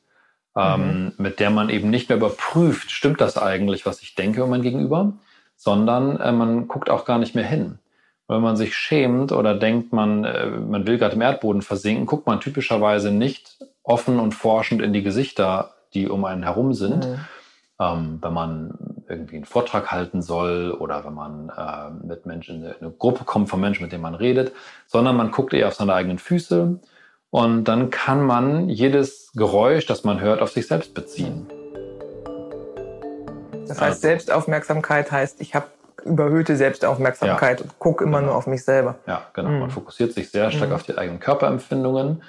Ähm, 0.53 0.81
mhm. 0.81 1.13
mit 1.17 1.39
der 1.39 1.49
man 1.49 1.69
eben 1.69 1.89
nicht 1.89 2.09
mehr 2.09 2.17
überprüft, 2.17 2.91
stimmt 2.91 3.21
das 3.21 3.37
eigentlich, 3.37 3.85
was 3.85 4.01
ich 4.01 4.15
denke 4.15 4.39
über 4.39 4.49
mein 4.49 4.61
Gegenüber, 4.61 5.13
sondern 5.61 6.19
äh, 6.19 6.31
man 6.31 6.67
guckt 6.67 6.89
auch 6.89 7.05
gar 7.05 7.19
nicht 7.19 7.35
mehr 7.35 7.45
hin. 7.45 7.77
Wenn 8.27 8.41
man 8.41 8.55
sich 8.55 8.75
schämt 8.75 9.31
oder 9.31 9.53
denkt, 9.53 9.93
man, 9.93 10.23
äh, 10.23 10.47
man 10.47 10.87
will 10.87 10.97
gerade 10.97 11.13
im 11.13 11.21
Erdboden 11.21 11.61
versinken, 11.61 12.07
guckt 12.07 12.25
man 12.25 12.39
typischerweise 12.39 13.11
nicht 13.11 13.59
offen 13.83 14.19
und 14.19 14.33
forschend 14.33 14.81
in 14.81 14.91
die 14.91 15.03
Gesichter, 15.03 15.75
die 15.93 16.09
um 16.09 16.25
einen 16.25 16.41
herum 16.41 16.73
sind. 16.73 17.07
Mhm. 17.07 17.19
Ähm, 17.79 18.17
wenn 18.23 18.33
man 18.33 18.73
irgendwie 19.07 19.35
einen 19.35 19.45
Vortrag 19.45 19.91
halten 19.91 20.23
soll 20.23 20.71
oder 20.71 21.05
wenn 21.05 21.13
man 21.13 21.49
äh, 21.55 22.07
mit 22.07 22.25
Menschen 22.25 22.63
in 22.63 22.73
eine 22.81 22.89
Gruppe 22.89 23.23
kommt 23.23 23.47
von 23.47 23.61
Menschen, 23.61 23.83
mit 23.83 23.91
denen 23.91 24.01
man 24.01 24.15
redet, 24.15 24.53
sondern 24.87 25.15
man 25.15 25.29
guckt 25.29 25.53
eher 25.53 25.67
auf 25.67 25.75
seine 25.75 25.93
eigenen 25.93 26.17
Füße 26.17 26.79
und 27.29 27.63
dann 27.65 27.91
kann 27.91 28.25
man 28.25 28.67
jedes 28.67 29.31
Geräusch, 29.35 29.85
das 29.85 30.03
man 30.03 30.21
hört, 30.21 30.41
auf 30.41 30.49
sich 30.49 30.65
selbst 30.65 30.95
beziehen. 30.95 31.45
Das 33.71 33.81
heißt, 33.81 34.01
Selbstaufmerksamkeit 34.01 35.11
heißt, 35.11 35.39
ich 35.39 35.55
habe 35.55 35.67
überhöhte 36.03 36.55
Selbstaufmerksamkeit 36.55 37.59
ja, 37.59 37.65
und 37.65 37.79
gucke 37.79 38.03
immer 38.03 38.19
genau. 38.19 38.31
nur 38.31 38.37
auf 38.37 38.47
mich 38.47 38.63
selber. 38.65 38.95
Ja, 39.07 39.21
genau. 39.33 39.49
Mhm. 39.49 39.59
Man 39.59 39.69
fokussiert 39.69 40.13
sich 40.13 40.29
sehr 40.29 40.51
stark 40.51 40.69
mhm. 40.69 40.75
auf 40.75 40.83
die 40.83 40.97
eigenen 40.97 41.19
Körperempfindungen. 41.19 42.23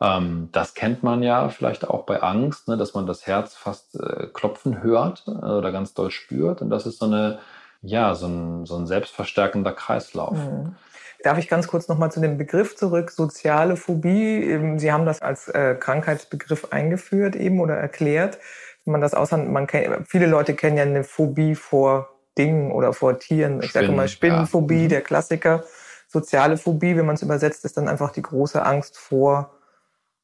Ähm, 0.00 0.48
das 0.52 0.74
kennt 0.74 1.02
man 1.02 1.22
ja 1.22 1.48
vielleicht 1.48 1.88
auch 1.88 2.04
bei 2.04 2.22
Angst, 2.22 2.68
ne, 2.68 2.76
dass 2.76 2.94
man 2.94 3.06
das 3.06 3.26
Herz 3.26 3.54
fast 3.54 3.94
äh, 3.96 4.28
klopfen 4.32 4.82
hört 4.82 5.24
äh, 5.26 5.30
oder 5.30 5.72
ganz 5.72 5.94
doll 5.94 6.10
spürt. 6.10 6.62
Und 6.62 6.70
das 6.70 6.86
ist 6.86 6.98
so 6.98 7.06
eine, 7.06 7.38
ja, 7.82 8.14
so 8.14 8.26
ein, 8.26 8.66
so 8.66 8.76
ein 8.76 8.86
selbstverstärkender 8.86 9.72
Kreislauf. 9.72 10.36
Mhm. 10.36 10.76
Darf 11.22 11.38
ich 11.38 11.48
ganz 11.48 11.66
kurz 11.66 11.88
nochmal 11.88 12.12
zu 12.12 12.20
dem 12.20 12.38
Begriff 12.38 12.76
zurück, 12.76 13.10
soziale 13.10 13.76
Phobie? 13.76 14.76
Sie 14.76 14.92
haben 14.92 15.06
das 15.06 15.22
als 15.22 15.48
äh, 15.48 15.74
Krankheitsbegriff 15.74 16.68
eingeführt 16.70 17.34
eben 17.34 17.60
oder 17.60 17.74
erklärt 17.74 18.38
man 18.86 19.00
das 19.00 19.14
aushandelt, 19.14 19.52
man 19.52 19.66
kennt, 19.66 20.08
viele 20.08 20.26
Leute 20.26 20.54
kennen 20.54 20.76
ja 20.76 20.84
eine 20.84 21.04
Phobie 21.04 21.54
vor 21.54 22.08
Dingen 22.38 22.70
oder 22.70 22.92
vor 22.92 23.18
Tieren. 23.18 23.62
Ich 23.62 23.72
sage 23.72 23.92
mal 23.92 24.08
Spinnenphobie, 24.08 24.82
ja. 24.82 24.88
der 24.88 25.00
Klassiker. 25.02 25.64
Soziale 26.08 26.56
Phobie, 26.56 26.96
wenn 26.96 27.06
man 27.06 27.16
es 27.16 27.22
übersetzt, 27.22 27.64
ist 27.64 27.76
dann 27.76 27.88
einfach 27.88 28.12
die 28.12 28.22
große 28.22 28.64
Angst 28.64 28.96
vor 28.98 29.50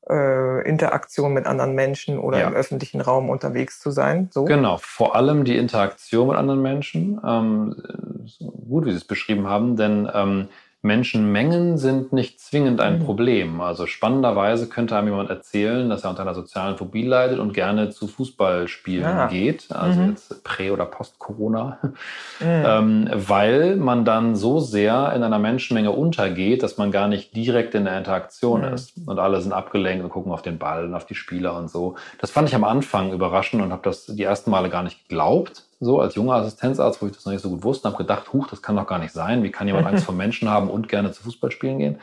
äh, 0.08 0.68
Interaktion 0.68 1.32
mit 1.32 1.46
anderen 1.46 1.74
Menschen 1.74 2.18
oder 2.18 2.40
ja. 2.40 2.48
im 2.48 2.54
öffentlichen 2.54 3.00
Raum 3.00 3.30
unterwegs 3.30 3.80
zu 3.80 3.90
sein. 3.90 4.28
So? 4.32 4.44
Genau, 4.44 4.78
vor 4.78 5.16
allem 5.16 5.44
die 5.44 5.56
Interaktion 5.56 6.28
mit 6.28 6.36
anderen 6.36 6.62
Menschen. 6.62 7.20
Ähm, 7.24 7.76
gut, 8.68 8.84
wie 8.84 8.90
Sie 8.90 8.96
es 8.96 9.04
beschrieben 9.04 9.48
haben, 9.48 9.76
denn 9.76 10.08
ähm, 10.12 10.48
Menschenmengen 10.84 11.78
sind 11.78 12.12
nicht 12.12 12.40
zwingend 12.40 12.80
ein 12.80 12.98
mhm. 12.98 13.04
Problem. 13.04 13.60
Also 13.60 13.86
spannenderweise 13.86 14.68
könnte 14.68 14.96
einem 14.96 15.08
jemand 15.08 15.30
erzählen, 15.30 15.88
dass 15.88 16.02
er 16.02 16.10
unter 16.10 16.22
einer 16.22 16.34
sozialen 16.34 16.76
Phobie 16.76 17.04
leidet 17.04 17.38
und 17.38 17.54
gerne 17.54 17.90
zu 17.90 18.08
Fußballspielen 18.08 19.04
ja. 19.04 19.26
geht, 19.28 19.70
also 19.70 20.00
mhm. 20.00 20.10
jetzt 20.10 20.42
Prä- 20.42 20.72
oder 20.72 20.84
Post-Corona, 20.84 21.78
mhm. 21.82 21.94
ähm, 22.40 23.10
weil 23.12 23.76
man 23.76 24.04
dann 24.04 24.34
so 24.34 24.58
sehr 24.58 25.12
in 25.14 25.22
einer 25.22 25.38
Menschenmenge 25.38 25.92
untergeht, 25.92 26.64
dass 26.64 26.78
man 26.78 26.90
gar 26.90 27.06
nicht 27.06 27.36
direkt 27.36 27.76
in 27.76 27.84
der 27.84 27.96
Interaktion 27.96 28.62
mhm. 28.62 28.74
ist. 28.74 28.94
Und 29.06 29.20
alle 29.20 29.40
sind 29.40 29.52
abgelenkt 29.52 30.02
und 30.02 30.10
gucken 30.10 30.32
auf 30.32 30.42
den 30.42 30.58
Ball 30.58 30.84
und 30.84 30.94
auf 30.94 31.06
die 31.06 31.14
Spieler 31.14 31.56
und 31.56 31.70
so. 31.70 31.94
Das 32.20 32.32
fand 32.32 32.48
ich 32.48 32.56
am 32.56 32.64
Anfang 32.64 33.12
überraschend 33.12 33.62
und 33.62 33.70
habe 33.70 33.82
das 33.84 34.06
die 34.06 34.22
ersten 34.24 34.50
Male 34.50 34.68
gar 34.68 34.82
nicht 34.82 35.08
geglaubt 35.08 35.62
so 35.82 36.00
als 36.00 36.14
junger 36.14 36.34
Assistenzarzt, 36.34 37.02
wo 37.02 37.06
ich 37.06 37.12
das 37.12 37.24
noch 37.24 37.32
nicht 37.32 37.42
so 37.42 37.50
gut 37.50 37.64
wusste, 37.64 37.88
habe 37.88 37.98
gedacht, 37.98 38.32
huch, 38.32 38.46
das 38.48 38.62
kann 38.62 38.76
doch 38.76 38.86
gar 38.86 39.00
nicht 39.00 39.12
sein. 39.12 39.42
Wie 39.42 39.50
kann 39.50 39.66
jemand 39.66 39.86
Angst 39.86 40.04
vor 40.06 40.14
Menschen 40.14 40.48
haben 40.48 40.70
und 40.70 40.88
gerne 40.88 41.10
zu 41.10 41.24
Fußballspielen 41.24 41.78
gehen? 41.78 42.00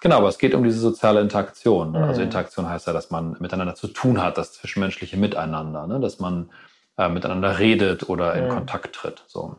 Genau, 0.00 0.18
aber 0.18 0.28
es 0.28 0.38
geht 0.38 0.54
um 0.54 0.62
diese 0.62 0.78
soziale 0.78 1.20
Interaktion. 1.20 1.90
Mhm. 1.90 1.96
Also 1.96 2.20
Interaktion 2.20 2.68
heißt 2.68 2.86
ja, 2.86 2.92
dass 2.92 3.10
man 3.10 3.36
miteinander 3.40 3.74
zu 3.74 3.88
tun 3.88 4.22
hat, 4.22 4.38
das 4.38 4.52
zwischenmenschliche 4.52 5.16
Miteinander, 5.16 5.86
ne? 5.86 6.00
dass 6.00 6.20
man 6.20 6.50
äh, 6.98 7.08
miteinander 7.08 7.58
redet 7.58 8.08
oder 8.08 8.34
in 8.34 8.44
mhm. 8.44 8.50
Kontakt 8.50 8.94
tritt. 8.94 9.24
So. 9.26 9.56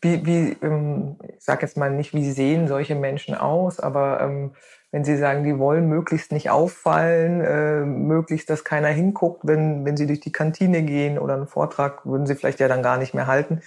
Wie, 0.00 0.24
wie 0.24 0.56
ähm, 0.62 1.16
ich 1.36 1.44
sage 1.44 1.62
jetzt 1.62 1.76
mal 1.76 1.90
nicht, 1.90 2.14
wie 2.14 2.30
sehen 2.30 2.66
solche 2.66 2.94
Menschen 2.94 3.34
aus, 3.34 3.78
aber 3.78 4.20
ähm, 4.22 4.54
wenn 4.96 5.04
Sie 5.04 5.18
sagen, 5.18 5.44
die 5.44 5.58
wollen 5.58 5.90
möglichst 5.90 6.32
nicht 6.32 6.48
auffallen, 6.48 7.42
äh, 7.42 7.84
möglichst, 7.84 8.48
dass 8.48 8.64
keiner 8.64 8.88
hinguckt, 8.88 9.42
wenn, 9.42 9.84
wenn 9.84 9.94
Sie 9.94 10.06
durch 10.06 10.20
die 10.20 10.32
Kantine 10.32 10.82
gehen 10.84 11.18
oder 11.18 11.34
einen 11.34 11.46
Vortrag, 11.46 12.06
würden 12.06 12.26
Sie 12.26 12.34
vielleicht 12.34 12.60
ja 12.60 12.68
dann 12.68 12.82
gar 12.82 12.96
nicht 12.96 13.12
mehr 13.12 13.26
halten. 13.26 13.60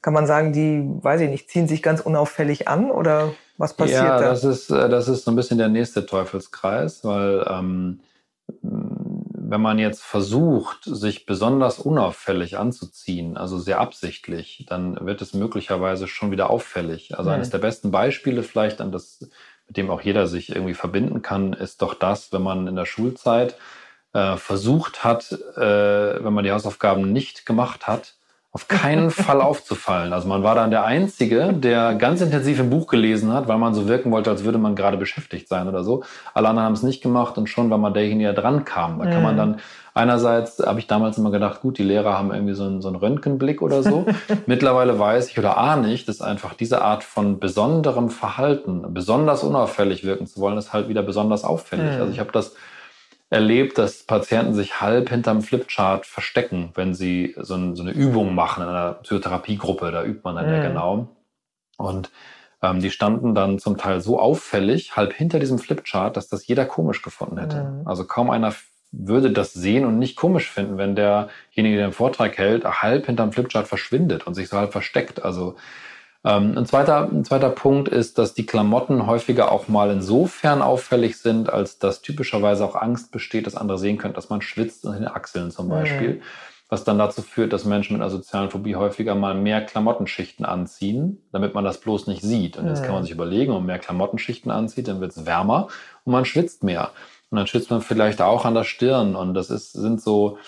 Kann 0.00 0.14
man 0.14 0.26
sagen, 0.26 0.54
die, 0.54 0.82
weiß 1.02 1.20
ich 1.20 1.28
nicht, 1.28 1.50
ziehen 1.50 1.68
sich 1.68 1.82
ganz 1.82 2.00
unauffällig 2.00 2.66
an 2.66 2.90
oder 2.90 3.34
was 3.58 3.74
passiert 3.74 4.04
ja, 4.04 4.16
da? 4.16 4.22
Ja, 4.22 4.30
das 4.30 4.42
ist, 4.42 4.70
äh, 4.70 4.88
das 4.88 5.06
ist 5.06 5.26
so 5.26 5.32
ein 5.32 5.36
bisschen 5.36 5.58
der 5.58 5.68
nächste 5.68 6.06
Teufelskreis, 6.06 7.04
weil 7.04 7.46
ähm, 7.46 8.00
wenn 8.62 9.60
man 9.60 9.78
jetzt 9.78 10.02
versucht, 10.02 10.84
sich 10.84 11.26
besonders 11.26 11.78
unauffällig 11.78 12.56
anzuziehen, 12.56 13.36
also 13.36 13.58
sehr 13.58 13.80
absichtlich, 13.80 14.64
dann 14.68 15.04
wird 15.04 15.20
es 15.20 15.34
möglicherweise 15.34 16.08
schon 16.08 16.30
wieder 16.30 16.48
auffällig. 16.48 17.18
Also 17.18 17.28
mhm. 17.28 17.36
eines 17.36 17.50
der 17.50 17.58
besten 17.58 17.90
Beispiele 17.90 18.42
vielleicht 18.42 18.80
an 18.80 18.92
das 18.92 19.28
mit 19.74 19.78
dem 19.78 19.90
auch 19.90 20.02
jeder 20.02 20.28
sich 20.28 20.50
irgendwie 20.50 20.74
verbinden 20.74 21.20
kann, 21.20 21.52
ist 21.52 21.82
doch 21.82 21.94
das, 21.94 22.32
wenn 22.32 22.42
man 22.42 22.68
in 22.68 22.76
der 22.76 22.86
Schulzeit 22.86 23.56
äh, 24.12 24.36
versucht 24.36 25.02
hat, 25.02 25.32
äh, 25.56 26.24
wenn 26.24 26.32
man 26.32 26.44
die 26.44 26.52
Hausaufgaben 26.52 27.12
nicht 27.12 27.44
gemacht 27.44 27.88
hat, 27.88 28.14
auf 28.52 28.68
keinen 28.68 29.10
Fall 29.24 29.40
aufzufallen. 29.40 30.12
Also 30.12 30.28
man 30.28 30.44
war 30.44 30.54
dann 30.54 30.70
der 30.70 30.84
Einzige, 30.84 31.52
der 31.52 31.96
ganz 31.96 32.20
intensiv 32.20 32.60
im 32.60 32.70
Buch 32.70 32.86
gelesen 32.86 33.32
hat, 33.32 33.48
weil 33.48 33.58
man 33.58 33.74
so 33.74 33.88
wirken 33.88 34.12
wollte, 34.12 34.30
als 34.30 34.44
würde 34.44 34.58
man 34.58 34.76
gerade 34.76 34.96
beschäftigt 34.96 35.48
sein 35.48 35.66
oder 35.66 35.82
so. 35.82 36.04
Alle 36.34 36.48
anderen 36.48 36.66
haben 36.66 36.74
es 36.74 36.84
nicht 36.84 37.02
gemacht 37.02 37.36
und 37.36 37.48
schon 37.48 37.68
war 37.68 37.78
man 37.78 37.94
derjenige, 37.94 38.32
der 38.32 38.40
dran 38.40 38.64
kam. 38.64 39.00
Da 39.00 39.10
kann 39.10 39.24
man 39.24 39.36
dann 39.36 39.60
einerseits, 39.94 40.58
habe 40.58 40.80
ich 40.80 40.88
damals 40.88 41.16
immer 41.16 41.30
gedacht, 41.30 41.62
gut, 41.62 41.78
die 41.78 41.84
Lehrer 41.84 42.18
haben 42.18 42.32
irgendwie 42.32 42.54
so 42.54 42.64
einen, 42.64 42.82
so 42.82 42.88
einen 42.88 42.96
Röntgenblick 42.96 43.62
oder 43.62 43.82
so. 43.82 44.06
Mittlerweile 44.46 44.98
weiß 44.98 45.30
ich 45.30 45.38
oder 45.38 45.56
ahne 45.56 45.92
ich, 45.92 46.04
dass 46.04 46.20
einfach 46.20 46.54
diese 46.54 46.82
Art 46.82 47.04
von 47.04 47.38
besonderem 47.38 48.10
Verhalten, 48.10 48.92
besonders 48.92 49.44
unauffällig 49.44 50.04
wirken 50.04 50.26
zu 50.26 50.40
wollen, 50.40 50.58
ist 50.58 50.72
halt 50.72 50.88
wieder 50.88 51.02
besonders 51.02 51.44
auffällig. 51.44 51.94
Mhm. 51.94 52.00
Also 52.00 52.12
ich 52.12 52.18
habe 52.18 52.32
das 52.32 52.56
erlebt, 53.30 53.78
dass 53.78 54.02
Patienten 54.02 54.54
sich 54.54 54.80
halb 54.80 55.08
hinterm 55.08 55.42
Flipchart 55.42 56.06
verstecken, 56.06 56.70
wenn 56.74 56.94
sie 56.94 57.34
so, 57.38 57.54
ein, 57.54 57.74
so 57.76 57.82
eine 57.82 57.92
Übung 57.92 58.34
machen 58.34 58.64
in 58.64 58.68
einer 58.68 58.94
Psychotherapiegruppe. 58.94 59.92
Da 59.92 60.04
übt 60.04 60.20
man 60.24 60.36
dann 60.36 60.46
mhm. 60.46 60.52
ja 60.52 60.68
genau. 60.68 61.08
Und 61.76 62.10
ähm, 62.62 62.80
die 62.80 62.90
standen 62.90 63.34
dann 63.34 63.58
zum 63.58 63.76
Teil 63.76 64.00
so 64.00 64.18
auffällig, 64.18 64.96
halb 64.96 65.12
hinter 65.12 65.38
diesem 65.38 65.58
Flipchart, 65.58 66.16
dass 66.16 66.28
das 66.28 66.46
jeder 66.46 66.64
komisch 66.64 67.02
gefunden 67.02 67.38
hätte. 67.38 67.62
Mhm. 67.62 67.86
Also 67.86 68.04
kaum 68.04 68.30
einer 68.30 68.52
würde 68.96 69.30
das 69.30 69.52
sehen 69.52 69.84
und 69.84 69.98
nicht 69.98 70.16
komisch 70.16 70.50
finden, 70.50 70.78
wenn 70.78 70.94
derjenige, 70.94 71.76
der 71.76 71.88
den 71.88 71.92
Vortrag 71.92 72.38
hält, 72.38 72.64
halb 72.64 73.06
hinterm 73.06 73.32
Flipchart 73.32 73.68
verschwindet 73.68 74.26
und 74.26 74.34
sich 74.34 74.48
so 74.48 74.56
halb 74.56 74.72
versteckt. 74.72 75.24
Also 75.24 75.56
Ähm, 76.26 76.56
ein, 76.56 76.64
zweiter, 76.64 77.06
ein 77.12 77.22
zweiter 77.22 77.50
Punkt 77.50 77.88
ist, 77.88 78.16
dass 78.16 78.32
die 78.32 78.46
Klamotten 78.46 79.06
häufiger 79.06 79.52
auch 79.52 79.68
mal 79.68 79.90
insofern 79.90 80.62
auffällig 80.62 81.18
sind, 81.18 81.52
als 81.52 81.78
dass 81.78 82.00
typischerweise 82.00 82.64
auch 82.64 82.76
Angst 82.76 83.12
besteht, 83.12 83.46
dass 83.46 83.56
andere 83.56 83.76
sehen 83.76 83.98
können, 83.98 84.14
dass 84.14 84.30
man 84.30 84.40
schwitzt 84.40 84.86
in 84.86 84.92
den 84.92 85.06
Achseln 85.06 85.50
zum 85.50 85.68
Beispiel. 85.68 86.14
Mhm. 86.14 86.22
Was 86.70 86.82
dann 86.82 86.96
dazu 86.98 87.20
führt, 87.20 87.52
dass 87.52 87.66
Menschen 87.66 87.92
mit 87.92 88.00
einer 88.00 88.10
sozialen 88.10 88.48
Phobie 88.48 88.74
häufiger 88.74 89.14
mal 89.14 89.34
mehr 89.34 89.60
Klamottenschichten 89.60 90.46
anziehen, 90.46 91.18
damit 91.30 91.52
man 91.52 91.62
das 91.62 91.78
bloß 91.78 92.06
nicht 92.06 92.22
sieht. 92.22 92.56
Und 92.56 92.68
jetzt 92.68 92.82
kann 92.82 92.94
man 92.94 93.02
sich 93.02 93.12
überlegen, 93.12 93.52
wenn 93.52 93.58
man 93.58 93.66
mehr 93.66 93.78
Klamottenschichten 93.78 94.50
anzieht, 94.50 94.88
dann 94.88 95.02
wird 95.02 95.14
es 95.14 95.26
wärmer 95.26 95.68
und 96.04 96.12
man 96.12 96.24
schwitzt 96.24 96.64
mehr. 96.64 96.92
Und 97.30 97.38
dann 97.38 97.46
schwitzt 97.46 97.70
man 97.70 97.80
vielleicht 97.80 98.20
auch 98.22 98.44
an 98.44 98.54
der 98.54 98.64
Stirn. 98.64 99.16
Und 99.16 99.34
das 99.34 99.50
ist, 99.50 99.72
sind 99.72 100.00
so, 100.00 100.38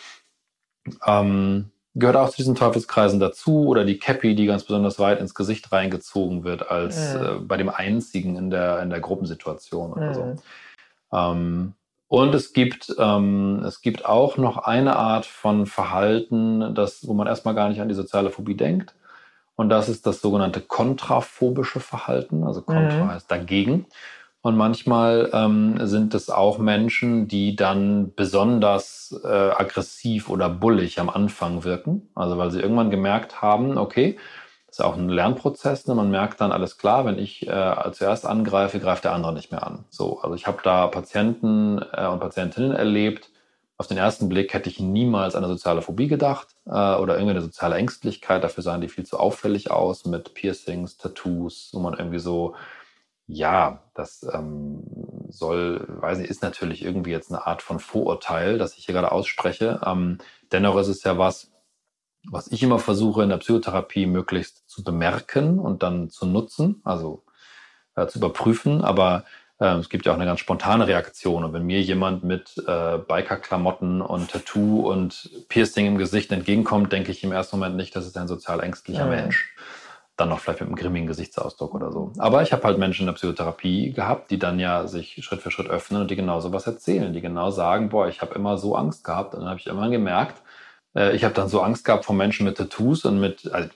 ähm, 1.06 1.70
gehört 1.94 2.16
auch 2.16 2.30
zu 2.30 2.36
diesen 2.36 2.54
Teufelskreisen 2.54 3.18
dazu 3.18 3.66
oder 3.66 3.84
die 3.84 3.98
Cappy, 3.98 4.34
die 4.34 4.46
ganz 4.46 4.64
besonders 4.64 4.98
weit 4.98 5.20
ins 5.20 5.34
Gesicht 5.34 5.72
reingezogen 5.72 6.44
wird, 6.44 6.70
als 6.70 7.14
mhm. 7.14 7.22
äh, 7.22 7.34
bei 7.40 7.56
dem 7.56 7.70
Einzigen 7.70 8.36
in 8.36 8.50
der, 8.50 8.82
in 8.82 8.90
der 8.90 9.00
Gruppensituation 9.00 9.92
oder 9.92 10.08
mhm. 10.08 10.14
so. 10.14 10.36
Ähm, 11.12 11.74
und 12.08 12.34
es 12.34 12.52
gibt, 12.52 12.94
ähm, 12.98 13.64
es 13.66 13.80
gibt 13.80 14.06
auch 14.06 14.36
noch 14.36 14.58
eine 14.58 14.96
Art 14.96 15.26
von 15.26 15.66
Verhalten, 15.66 16.74
das, 16.74 17.06
wo 17.08 17.14
man 17.14 17.26
erstmal 17.26 17.54
gar 17.54 17.68
nicht 17.68 17.80
an 17.80 17.88
die 17.88 17.94
soziale 17.94 18.30
Phobie 18.30 18.56
denkt. 18.56 18.94
Und 19.56 19.70
das 19.70 19.88
ist 19.88 20.06
das 20.06 20.20
sogenannte 20.20 20.60
kontraphobische 20.60 21.80
Verhalten. 21.80 22.44
Also 22.44 22.62
kontra 22.62 23.04
mhm. 23.04 23.10
heißt 23.10 23.30
dagegen. 23.30 23.86
Und 24.46 24.56
manchmal 24.56 25.28
ähm, 25.32 25.74
sind 25.88 26.14
es 26.14 26.30
auch 26.30 26.58
Menschen, 26.58 27.26
die 27.26 27.56
dann 27.56 28.12
besonders 28.14 29.12
äh, 29.24 29.26
aggressiv 29.26 30.30
oder 30.30 30.48
bullig 30.48 31.00
am 31.00 31.10
Anfang 31.10 31.64
wirken. 31.64 32.10
Also 32.14 32.38
weil 32.38 32.52
sie 32.52 32.60
irgendwann 32.60 32.92
gemerkt 32.92 33.42
haben, 33.42 33.76
okay, 33.76 34.16
das 34.68 34.78
ist 34.78 34.84
auch 34.84 34.96
ein 34.96 35.08
Lernprozess. 35.08 35.88
Ne? 35.88 35.96
Man 35.96 36.12
merkt 36.12 36.40
dann, 36.40 36.52
alles 36.52 36.78
klar, 36.78 37.04
wenn 37.06 37.18
ich 37.18 37.48
äh, 37.48 37.74
zuerst 37.90 38.24
angreife, 38.24 38.78
greift 38.78 39.02
der 39.02 39.14
andere 39.14 39.32
nicht 39.32 39.50
mehr 39.50 39.66
an. 39.66 39.84
So, 39.90 40.20
also 40.20 40.36
ich 40.36 40.46
habe 40.46 40.58
da 40.62 40.86
Patienten 40.86 41.80
äh, 41.92 42.06
und 42.06 42.20
Patientinnen 42.20 42.70
erlebt. 42.70 43.30
Auf 43.78 43.88
den 43.88 43.98
ersten 43.98 44.28
Blick 44.28 44.54
hätte 44.54 44.70
ich 44.70 44.78
niemals 44.78 45.34
an 45.34 45.42
eine 45.42 45.52
soziale 45.52 45.82
Phobie 45.82 46.06
gedacht 46.06 46.46
äh, 46.66 46.70
oder 46.70 47.14
irgendwie 47.14 47.32
eine 47.32 47.42
soziale 47.42 47.74
Ängstlichkeit. 47.74 48.44
Dafür 48.44 48.62
sahen 48.62 48.80
die 48.80 48.88
viel 48.88 49.06
zu 49.06 49.18
auffällig 49.18 49.72
aus 49.72 50.04
mit 50.04 50.34
Piercings, 50.34 50.98
Tattoos, 50.98 51.70
wo 51.72 51.80
man 51.80 51.94
irgendwie 51.94 52.20
so 52.20 52.54
ja, 53.26 53.82
das 53.94 54.24
ähm, 54.32 54.82
soll, 55.28 55.84
weiß 55.88 56.18
nicht, 56.18 56.30
ist 56.30 56.42
natürlich 56.42 56.84
irgendwie 56.84 57.10
jetzt 57.10 57.30
eine 57.30 57.46
Art 57.46 57.60
von 57.60 57.80
Vorurteil, 57.80 58.58
das 58.58 58.76
ich 58.76 58.84
hier 58.84 58.94
gerade 58.94 59.10
ausspreche. 59.12 59.80
Ähm, 59.84 60.18
dennoch 60.52 60.76
ist 60.76 60.88
es 60.88 61.02
ja 61.02 61.18
was, 61.18 61.50
was 62.28 62.48
ich 62.48 62.62
immer 62.62 62.78
versuche 62.78 63.22
in 63.22 63.28
der 63.28 63.38
Psychotherapie 63.38 64.06
möglichst 64.06 64.68
zu 64.68 64.84
bemerken 64.84 65.58
und 65.58 65.82
dann 65.82 66.08
zu 66.10 66.26
nutzen, 66.26 66.80
also 66.84 67.24
äh, 67.96 68.06
zu 68.06 68.18
überprüfen. 68.18 68.84
Aber 68.84 69.24
äh, 69.58 69.74
es 69.74 69.88
gibt 69.88 70.06
ja 70.06 70.12
auch 70.12 70.16
eine 70.16 70.26
ganz 70.26 70.38
spontane 70.38 70.86
Reaktion. 70.86 71.42
Und 71.42 71.52
wenn 71.52 71.66
mir 71.66 71.80
jemand 71.80 72.22
mit 72.22 72.54
äh, 72.66 72.98
Biker-Klamotten 72.98 74.02
und 74.02 74.30
Tattoo 74.30 74.88
und 74.88 75.30
Piercing 75.48 75.86
im 75.86 75.98
Gesicht 75.98 76.30
entgegenkommt, 76.30 76.92
denke 76.92 77.10
ich 77.10 77.24
im 77.24 77.32
ersten 77.32 77.58
Moment 77.58 77.76
nicht, 77.76 77.96
das 77.96 78.06
ist 78.06 78.16
ein 78.16 78.28
sozial 78.28 78.60
ängstlicher 78.60 79.04
ja. 79.04 79.06
Mensch 79.06 79.52
dann 80.16 80.30
noch 80.30 80.40
vielleicht 80.40 80.60
mit 80.60 80.68
einem 80.68 80.76
grimmigen 80.76 81.06
Gesichtsausdruck 81.06 81.74
oder 81.74 81.92
so. 81.92 82.12
Aber 82.18 82.42
ich 82.42 82.52
habe 82.52 82.64
halt 82.64 82.78
Menschen 82.78 83.02
in 83.02 83.06
der 83.06 83.12
Psychotherapie 83.14 83.92
gehabt, 83.92 84.30
die 84.30 84.38
dann 84.38 84.58
ja 84.58 84.86
sich 84.86 85.22
Schritt 85.22 85.42
für 85.42 85.50
Schritt 85.50 85.68
öffnen 85.68 86.00
und 86.00 86.10
die 86.10 86.16
genau 86.16 86.40
sowas 86.40 86.66
erzählen, 86.66 87.12
die 87.12 87.20
genau 87.20 87.50
sagen, 87.50 87.90
boah, 87.90 88.08
ich 88.08 88.22
habe 88.22 88.34
immer 88.34 88.56
so 88.56 88.74
Angst 88.74 89.04
gehabt. 89.04 89.34
Und 89.34 89.40
dann 89.40 89.50
habe 89.50 89.60
ich 89.60 89.66
immer 89.66 89.90
gemerkt, 89.90 90.40
äh, 90.96 91.14
ich 91.14 91.24
habe 91.24 91.34
dann 91.34 91.48
so 91.48 91.60
Angst 91.60 91.84
gehabt 91.84 92.06
vor 92.06 92.16
Menschen 92.16 92.46
mit 92.46 92.56
Tattoos 92.56 93.04
und 93.04 93.20
mit, 93.20 93.52
also, 93.52 93.68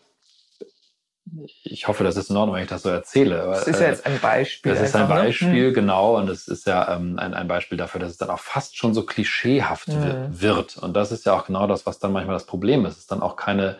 ich 1.63 1.87
hoffe, 1.87 2.03
das 2.05 2.17
ist 2.17 2.31
in 2.31 2.37
Ordnung, 2.37 2.57
wenn 2.57 2.63
ich 2.63 2.71
das 2.71 2.83
so 2.83 2.89
erzähle. 2.89 3.37
Das 3.37 3.69
ist 3.69 3.79
ja 3.79 3.89
jetzt 3.89 4.07
ein 4.07 4.19
Beispiel. 4.19 4.73
Das 4.73 4.81
ist 4.81 4.97
ein 4.97 5.03
ne? 5.03 5.09
Beispiel, 5.09 5.67
ne? 5.69 5.73
genau. 5.73 6.17
Und 6.17 6.29
es 6.31 6.49
ist 6.49 6.67
ja 6.67 6.97
ähm, 6.97 7.19
ein, 7.19 7.35
ein 7.35 7.47
Beispiel 7.49 7.77
dafür, 7.77 8.01
dass 8.01 8.11
es 8.11 8.17
dann 8.17 8.31
auch 8.31 8.41
fast 8.41 8.77
schon 8.77 8.95
so 8.95 9.05
klischeehaft 9.05 9.89
mhm. 9.89 10.41
wird. 10.41 10.79
Und 10.79 10.95
das 10.95 11.13
ist 11.13 11.27
ja 11.27 11.35
auch 11.35 11.45
genau 11.45 11.67
das, 11.67 11.85
was 11.87 11.99
dann 11.99 12.13
manchmal 12.13 12.35
das 12.35 12.47
Problem 12.47 12.87
ist. 12.87 12.95
Es 12.95 12.99
ist 13.01 13.13
dann 13.13 13.23
auch 13.23 13.37
keine 13.37 13.77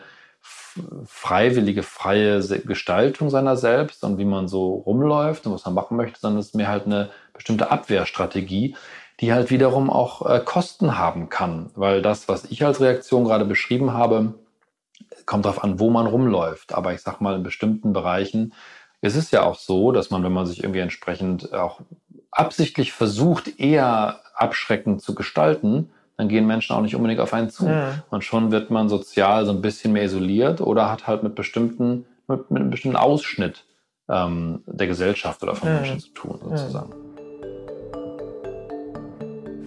freiwillige, 1.05 1.83
freie 1.83 2.39
Gestaltung 2.39 3.29
seiner 3.29 3.57
selbst 3.57 4.03
und 4.03 4.17
wie 4.17 4.25
man 4.25 4.47
so 4.47 4.73
rumläuft 4.75 5.45
und 5.45 5.53
was 5.53 5.65
man 5.65 5.73
machen 5.73 5.97
möchte, 5.97 6.19
sondern 6.19 6.39
es 6.39 6.47
ist 6.47 6.55
mir 6.55 6.67
halt 6.67 6.85
eine 6.85 7.09
bestimmte 7.33 7.71
Abwehrstrategie, 7.71 8.75
die 9.19 9.33
halt 9.33 9.49
wiederum 9.51 9.89
auch 9.89 10.27
äh, 10.27 10.41
Kosten 10.43 10.97
haben 10.97 11.29
kann. 11.29 11.69
Weil 11.75 12.01
das, 12.01 12.27
was 12.27 12.45
ich 12.45 12.65
als 12.65 12.81
Reaktion 12.81 13.25
gerade 13.25 13.45
beschrieben 13.45 13.93
habe, 13.93 14.33
kommt 15.25 15.45
darauf 15.45 15.63
an, 15.63 15.79
wo 15.79 15.89
man 15.89 16.07
rumläuft. 16.07 16.73
Aber 16.73 16.93
ich 16.93 17.01
sag 17.01 17.21
mal, 17.21 17.35
in 17.35 17.43
bestimmten 17.43 17.93
Bereichen 17.93 18.53
ist 19.01 19.15
es 19.15 19.31
ja 19.31 19.43
auch 19.43 19.55
so, 19.55 19.91
dass 19.91 20.09
man, 20.09 20.23
wenn 20.23 20.31
man 20.31 20.45
sich 20.45 20.63
irgendwie 20.63 20.79
entsprechend 20.79 21.53
auch 21.53 21.81
absichtlich 22.31 22.93
versucht, 22.93 23.59
eher 23.59 24.21
abschreckend 24.35 25.01
zu 25.01 25.15
gestalten, 25.15 25.91
dann 26.17 26.27
gehen 26.27 26.45
Menschen 26.45 26.75
auch 26.75 26.81
nicht 26.81 26.95
unbedingt 26.95 27.19
auf 27.19 27.33
einen 27.33 27.49
zu. 27.49 27.67
Ja. 27.67 28.03
Und 28.09 28.23
schon 28.23 28.51
wird 28.51 28.69
man 28.69 28.89
sozial 28.89 29.45
so 29.45 29.51
ein 29.51 29.61
bisschen 29.61 29.93
mehr 29.93 30.03
isoliert 30.03 30.61
oder 30.61 30.91
hat 30.91 31.07
halt 31.07 31.23
mit 31.23 31.35
bestimmten, 31.35 32.05
mit, 32.27 32.51
mit 32.51 32.61
einem 32.61 32.69
bestimmten 32.69 32.97
Ausschnitt 32.97 33.65
ähm, 34.09 34.63
der 34.65 34.87
Gesellschaft 34.87 35.41
oder 35.43 35.55
von 35.55 35.69
ja. 35.69 35.75
Menschen 35.75 35.99
zu 35.99 36.09
tun, 36.09 36.39
sozusagen. 36.43 36.93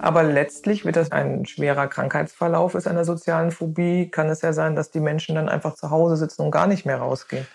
Aber 0.05 0.23
letztlich 0.23 0.85
wird 0.85 0.97
das 0.97 1.13
ein 1.13 1.47
schwerer 1.47 1.87
Krankheitsverlauf 1.87 2.75
ist 2.75 2.87
einer 2.87 3.07
sozialen 3.07 3.51
Phobie. 3.51 4.11
Kann 4.11 4.29
es 4.29 4.43
ja 4.43 4.53
sein, 4.53 4.77
dass 4.77 4.91
die 4.91 5.01
Menschen 5.01 5.35
dann 5.35 5.49
einfach 5.49 5.77
zu 5.77 5.91
Hause 5.91 6.19
sitzen 6.19 6.43
und 6.43 6.51
gar 6.51 6.67
nicht 6.67 6.85
mehr 6.85 6.99
rausgehen. 6.99 7.47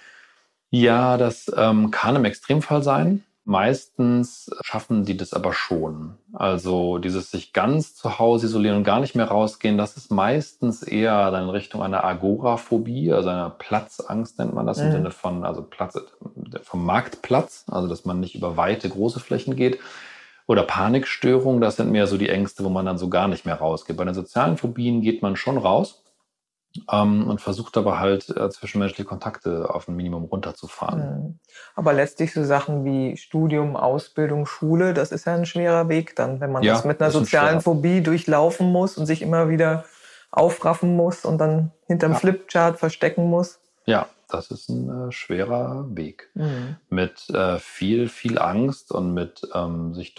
Ja, 0.72 1.18
das 1.18 1.52
ähm, 1.56 1.92
kann 1.92 2.16
im 2.16 2.26
Extremfall 2.26 2.82
sein. 2.82 3.24
Meistens 3.50 4.52
schaffen 4.62 5.06
die 5.06 5.18
das 5.18 5.34
aber 5.34 5.54
schon. 5.54 6.20
Also 6.34 7.00
dieses 7.00 7.32
sich 7.32 7.52
ganz 7.52 7.96
zu 7.96 8.20
Hause 8.20 8.46
isolieren 8.46 8.78
und 8.78 8.84
gar 8.84 9.00
nicht 9.00 9.16
mehr 9.16 9.28
rausgehen, 9.28 9.76
das 9.76 9.98
ist 9.98 10.12
meistens 10.12 10.84
eher 10.84 11.32
dann 11.32 11.46
in 11.46 11.50
Richtung 11.50 11.82
einer 11.82 12.04
Agoraphobie, 12.04 13.12
also 13.12 13.30
einer 13.30 13.50
Platzangst 13.50 14.38
nennt 14.38 14.54
man 14.54 14.68
das 14.68 14.78
mhm. 14.78 14.86
im 14.86 14.92
Sinne 14.92 15.10
von, 15.10 15.44
also 15.46 15.64
Platz, 15.64 16.00
vom 16.62 16.86
Marktplatz, 16.86 17.66
also 17.72 17.88
dass 17.88 18.06
man 18.06 18.20
nicht 18.20 18.36
über 18.36 18.56
weite, 18.56 18.88
große 18.88 19.20
Flächen 19.20 19.56
geht. 19.56 19.80
Oder 20.46 20.62
Panikstörung, 20.62 21.60
das 21.60 21.78
sind 21.78 21.92
mehr 21.92 22.06
so 22.06 22.20
die 22.20 22.30
Ängste, 22.30 22.64
wo 22.64 22.70
man 22.70 22.86
dann 22.86 23.00
so 23.00 23.10
gar 23.10 23.28
nicht 23.28 23.48
mehr 23.48 23.56
rausgeht. 23.56 23.98
Bei 23.98 24.06
den 24.06 24.14
sozialen 24.14 24.58
Phobien 24.58 25.02
geht 25.02 25.24
man 25.24 25.36
schon 25.36 25.58
raus 25.58 25.99
ähm, 26.92 27.28
und 27.28 27.42
versucht 27.42 27.78
aber 27.78 28.00
halt 28.00 28.30
äh, 28.30 28.50
zwischenmenschliche 28.50 29.06
Kontakte 29.06 29.74
auf 29.74 29.88
ein 29.88 29.96
Minimum 29.96 30.26
runterzufahren. 30.26 31.40
Aber 31.76 31.94
letztlich 31.94 32.34
so 32.34 32.44
Sachen 32.44 32.86
wie 32.86 33.18
Studium, 33.18 33.76
Ausbildung, 33.76 34.46
Schule, 34.46 34.94
das 34.94 35.12
ist 35.12 35.26
ja 35.26 35.36
ein 35.36 35.46
schwerer 35.46 35.90
Weg 35.90 36.16
dann, 36.16 36.40
wenn 36.42 36.52
man 36.52 36.64
ja, 36.64 36.74
das 36.74 36.86
mit 36.86 37.02
einer 37.02 37.12
sozialen 37.12 37.56
ein 37.56 37.62
Phobie 37.62 38.02
durchlaufen 38.02 38.72
muss 38.72 38.98
und 38.98 39.06
sich 39.06 39.22
immer 39.22 39.50
wieder 39.50 39.86
aufraffen 40.32 40.96
muss 40.96 41.26
und 41.26 41.40
dann 41.40 41.72
hinterm 41.88 42.14
ja. 42.14 42.18
Flipchart 42.20 42.78
verstecken 42.78 43.30
muss. 43.30 43.60
Ja, 43.86 44.08
das 44.30 44.52
ist 44.52 44.70
ein 44.70 45.10
äh, 45.10 45.12
schwerer 45.12 45.88
Weg. 45.90 46.30
Mhm. 46.36 46.78
Mit 46.90 47.30
äh, 47.32 47.58
viel, 47.60 48.08
viel 48.08 48.38
Angst 48.38 48.92
und 48.92 49.14
mit 49.14 49.42
ähm, 49.54 49.96
sich 49.96 50.16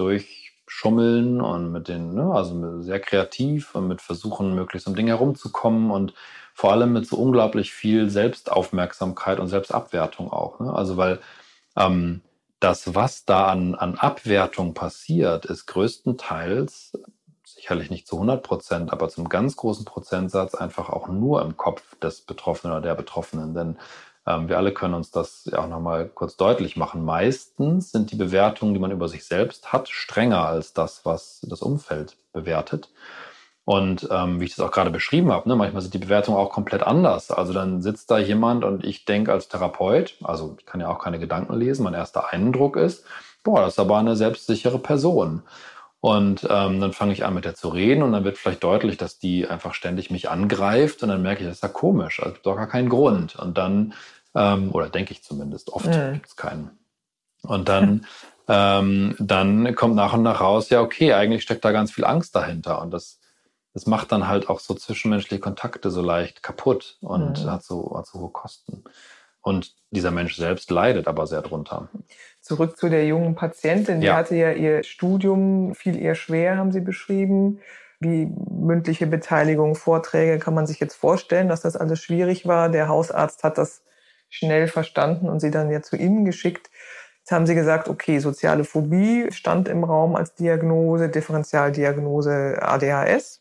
durchschummeln 0.71 1.41
und 1.41 1.73
mit 1.73 1.89
den, 1.89 2.15
ne, 2.15 2.33
also 2.33 2.81
sehr 2.81 3.01
kreativ 3.01 3.75
und 3.75 3.89
mit 3.89 4.01
Versuchen, 4.01 4.55
möglichst 4.55 4.87
um 4.87 4.95
Dinge 4.95 5.11
herumzukommen 5.11 5.91
und 5.91 6.15
vor 6.55 6.73
allem 6.73 6.93
mit 6.93 7.07
so 7.07 7.17
unglaublich 7.17 7.73
viel 7.73 8.09
Selbstaufmerksamkeit 8.09 9.41
und 9.41 9.49
Selbstabwertung 9.49 10.33
auch. 10.33 10.61
Ne? 10.61 10.73
Also 10.73 10.97
weil 10.97 11.19
ähm, 11.77 12.23
das, 12.61 12.95
was 12.95 13.25
da 13.25 13.47
an, 13.47 13.75
an 13.75 13.97
Abwertung 13.97 14.75
passiert, 14.75 15.45
ist 15.47 15.67
größtenteils, 15.67 16.93
sicherlich 17.45 17.91
nicht 17.91 18.07
zu 18.07 18.17
100 18.17 18.43
Prozent, 18.43 18.93
aber 18.93 19.09
zum 19.09 19.29
ganz 19.29 19.57
großen 19.57 19.85
Prozentsatz 19.85 20.55
einfach 20.55 20.89
auch 20.89 21.09
nur 21.09 21.43
im 21.43 21.57
Kopf 21.57 21.99
des 21.99 22.21
Betroffenen 22.21 22.77
oder 22.77 22.83
der 22.83 22.95
Betroffenen. 22.95 23.55
Denn 23.55 23.77
wir 24.27 24.59
alle 24.59 24.73
können 24.73 24.95
uns 24.95 25.11
das 25.11 25.49
ja 25.51 25.59
auch 25.59 25.69
nochmal 25.69 26.09
kurz 26.09 26.37
deutlich 26.37 26.77
machen. 26.77 27.05
Meistens 27.05 27.91
sind 27.91 28.13
die 28.13 28.17
Bewertungen, 28.17 28.75
die 28.75 28.81
man 28.81 28.91
über 28.91 29.09
sich 29.09 29.25
selbst 29.25 29.73
hat, 29.73 29.89
strenger 29.89 30.47
als 30.47 30.73
das, 30.73 31.05
was 31.05 31.41
das 31.49 31.63
Umfeld 31.63 32.17
bewertet. 32.33 32.91
Und 33.65 34.09
ähm, 34.11 34.41
wie 34.41 34.47
ich 34.47 34.57
das 34.57 34.67
auch 34.67 34.73
gerade 34.73 34.91
beschrieben 34.91 35.31
habe, 35.31 35.49
ne, 35.49 35.55
manchmal 35.55 35.83
sind 35.83 35.95
die 35.95 35.99
Bewertungen 35.99 36.39
auch 36.39 36.51
komplett 36.51 36.83
anders. 36.83 37.31
Also 37.31 37.53
dann 37.53 37.83
sitzt 37.83 38.11
da 38.11 38.19
jemand 38.19 38.65
und 38.65 38.85
ich 38.85 39.05
denke 39.05 39.33
als 39.33 39.49
Therapeut, 39.49 40.17
also 40.23 40.57
ich 40.59 40.67
kann 40.67 40.81
ja 40.81 40.89
auch 40.89 40.99
keine 40.99 41.19
Gedanken 41.19 41.55
lesen, 41.55 41.85
mein 41.85 41.95
erster 41.95 42.31
Eindruck 42.33 42.77
ist, 42.77 43.05
boah, 43.45 43.61
das 43.61 43.75
ist 43.75 43.79
aber 43.79 43.99
eine 43.99 44.17
selbstsichere 44.17 44.79
Person. 44.79 45.43
Und 46.01 46.47
ähm, 46.49 46.81
dann 46.81 46.93
fange 46.93 47.13
ich 47.13 47.25
an, 47.25 47.35
mit 47.35 47.45
der 47.45 47.55
zu 47.55 47.69
reden 47.69 48.03
und 48.03 48.13
dann 48.13 48.25
wird 48.25 48.39
vielleicht 48.39 48.65
deutlich, 48.65 48.97
dass 48.97 49.19
die 49.19 49.47
einfach 49.47 49.75
ständig 49.75 50.11
mich 50.11 50.31
angreift 50.31 51.03
und 51.03 51.11
dann 51.11 51.21
merke 51.21 51.43
ich, 51.43 51.47
das 51.47 51.57
ist 51.57 51.63
ja 51.63 51.69
komisch, 51.69 52.23
also 52.23 52.37
doch 52.43 52.57
gar 52.57 52.69
keinen 52.69 52.89
Grund. 52.89 53.37
Und 53.37 53.59
dann, 53.59 53.93
ähm, 54.35 54.71
oder 54.73 54.89
denke 54.89 55.13
ich 55.13 55.23
zumindest, 55.23 55.71
oft 55.71 55.87
mhm. 55.87 56.15
gibt 56.15 56.27
es 56.27 56.37
keinen. 56.37 56.71
Und 57.43 57.69
dann, 57.69 58.07
ähm, 58.49 59.15
dann 59.19 59.75
kommt 59.75 59.95
nach 59.95 60.15
und 60.15 60.23
nach 60.23 60.41
raus, 60.41 60.71
ja, 60.71 60.81
okay, 60.81 61.13
eigentlich 61.13 61.43
steckt 61.43 61.65
da 61.65 61.73
ganz 61.73 61.93
viel 61.93 62.07
Angst 62.07 62.35
dahinter. 62.35 62.81
Und 62.81 62.93
das 62.93 63.21
das 63.73 63.87
macht 63.87 64.11
dann 64.13 64.27
halt 64.27 64.49
auch 64.49 64.61
so 64.61 64.75
zwischenmenschliche 64.75 65.41
Kontakte 65.41 65.91
so 65.91 66.03
leicht 66.03 66.43
kaputt 66.43 66.99
und 67.01 67.45
mhm. 67.45 67.51
hat, 67.51 67.63
so, 67.63 67.97
hat 67.97 68.07
so 68.07 68.21
hohe 68.21 68.31
Kosten. 68.31 68.85
Und 69.43 69.75
dieser 69.91 70.11
Mensch 70.11 70.37
selbst 70.37 70.71
leidet 70.71 71.09
aber 71.09 71.27
sehr 71.27 71.43
drunter. 71.43 71.89
Zurück 72.41 72.77
zu 72.77 72.89
der 72.89 73.07
jungen 73.07 73.35
Patientin. 73.35 74.01
Die 74.01 74.07
ja. 74.07 74.17
hatte 74.17 74.37
ja 74.37 74.53
ihr 74.53 74.83
Studium, 74.83 75.75
fiel 75.75 75.97
ihr 75.97 76.15
schwer, 76.15 76.57
haben 76.57 76.73
Sie 76.73 76.81
beschrieben. 76.81 77.61
Wie 78.01 78.27
mündliche 78.51 79.07
Beteiligung, 79.07 79.75
Vorträge, 79.75 80.39
kann 80.39 80.55
man 80.55 80.67
sich 80.67 80.81
jetzt 80.81 80.95
vorstellen, 80.95 81.49
dass 81.49 81.63
das 81.63 81.77
alles 81.77 82.01
schwierig 82.01 82.47
war. 82.47 82.69
Der 82.71 82.89
Hausarzt 82.89 83.45
hat 83.45 83.59
das 83.59 83.83
schnell 84.31 84.69
verstanden 84.69 85.29
und 85.29 85.41
sie 85.41 85.51
dann 85.51 85.71
ja 85.71 85.83
zu 85.83 85.97
Ihnen 85.97 86.25
geschickt. 86.25 86.71
Jetzt 87.19 87.33
haben 87.33 87.47
Sie 87.47 87.55
gesagt, 87.55 87.89
okay, 87.89 88.19
soziale 88.19 88.65
Phobie 88.65 89.27
stand 89.31 89.69
im 89.69 89.85
Raum 89.85 90.17
als 90.17 90.35
Diagnose, 90.35 91.11
Differentialdiagnose 91.11 92.59
ADHS. 92.63 93.40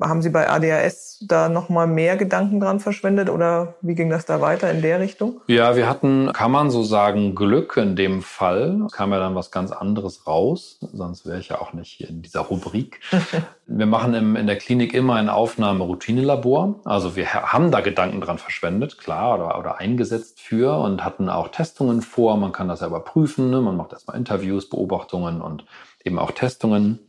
Haben 0.00 0.22
Sie 0.22 0.30
bei 0.30 0.48
ADHS 0.48 1.10
da 1.20 1.48
nochmal 1.48 1.86
mehr 1.86 2.16
Gedanken 2.16 2.60
dran 2.60 2.80
verschwendet 2.80 3.28
oder 3.28 3.74
wie 3.82 3.94
ging 3.94 4.08
das 4.08 4.24
da 4.24 4.40
weiter 4.40 4.70
in 4.70 4.80
der 4.80 5.00
Richtung? 5.00 5.40
Ja, 5.46 5.76
wir 5.76 5.88
hatten, 5.88 6.32
kann 6.32 6.50
man 6.50 6.70
so 6.70 6.82
sagen, 6.82 7.34
Glück 7.34 7.76
in 7.76 7.96
dem 7.96 8.22
Fall. 8.22 8.80
Es 8.86 8.92
kam 8.92 9.12
ja 9.12 9.18
dann 9.18 9.34
was 9.34 9.50
ganz 9.50 9.70
anderes 9.70 10.26
raus, 10.26 10.78
sonst 10.92 11.26
wäre 11.26 11.38
ich 11.38 11.50
ja 11.50 11.60
auch 11.60 11.74
nicht 11.74 11.92
hier 11.92 12.08
in 12.08 12.22
dieser 12.22 12.40
Rubrik. 12.40 13.00
wir 13.66 13.86
machen 13.86 14.14
im, 14.14 14.36
in 14.36 14.46
der 14.46 14.56
Klinik 14.56 14.94
immer 14.94 15.16
ein 15.16 15.28
Aufnahme-Routine-Labor. 15.28 16.80
Also 16.84 17.16
wir 17.16 17.34
haben 17.34 17.70
da 17.70 17.80
Gedanken 17.80 18.22
dran 18.22 18.38
verschwendet, 18.38 18.98
klar, 18.98 19.34
oder, 19.34 19.58
oder 19.58 19.78
eingesetzt 19.78 20.40
für 20.40 20.78
und 20.78 21.04
hatten 21.04 21.28
auch 21.28 21.48
Testungen 21.48 22.00
vor. 22.00 22.36
Man 22.38 22.52
kann 22.52 22.68
das 22.68 22.80
ja 22.80 22.86
überprüfen. 22.86 23.50
Ne? 23.50 23.60
Man 23.60 23.76
macht 23.76 23.92
erstmal 23.92 24.16
Interviews, 24.16 24.70
Beobachtungen 24.70 25.42
und 25.42 25.64
eben 26.04 26.18
auch 26.18 26.30
Testungen. 26.30 27.00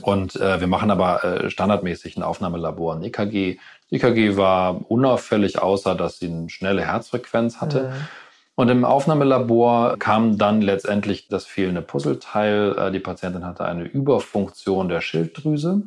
Und 0.00 0.36
äh, 0.36 0.60
wir 0.60 0.66
machen 0.66 0.90
aber 0.90 1.22
äh, 1.22 1.50
standardmäßig 1.50 2.16
ein 2.16 2.22
Aufnahmelabor, 2.22 2.94
ein 2.94 3.02
EKG. 3.02 3.58
EKG 3.90 4.36
war 4.36 4.90
unauffällig, 4.90 5.60
außer 5.60 5.94
dass 5.94 6.18
sie 6.18 6.28
eine 6.28 6.48
schnelle 6.48 6.86
Herzfrequenz 6.86 7.60
hatte. 7.60 7.90
Mhm. 7.90 8.08
Und 8.54 8.68
im 8.68 8.84
Aufnahmelabor 8.84 9.98
kam 9.98 10.38
dann 10.38 10.60
letztendlich 10.62 11.28
das 11.28 11.44
fehlende 11.44 11.82
Puzzleteil. 11.82 12.76
Äh, 12.78 12.90
die 12.90 13.00
Patientin 13.00 13.44
hatte 13.44 13.64
eine 13.64 13.84
Überfunktion 13.84 14.88
der 14.88 15.02
Schilddrüse. 15.02 15.82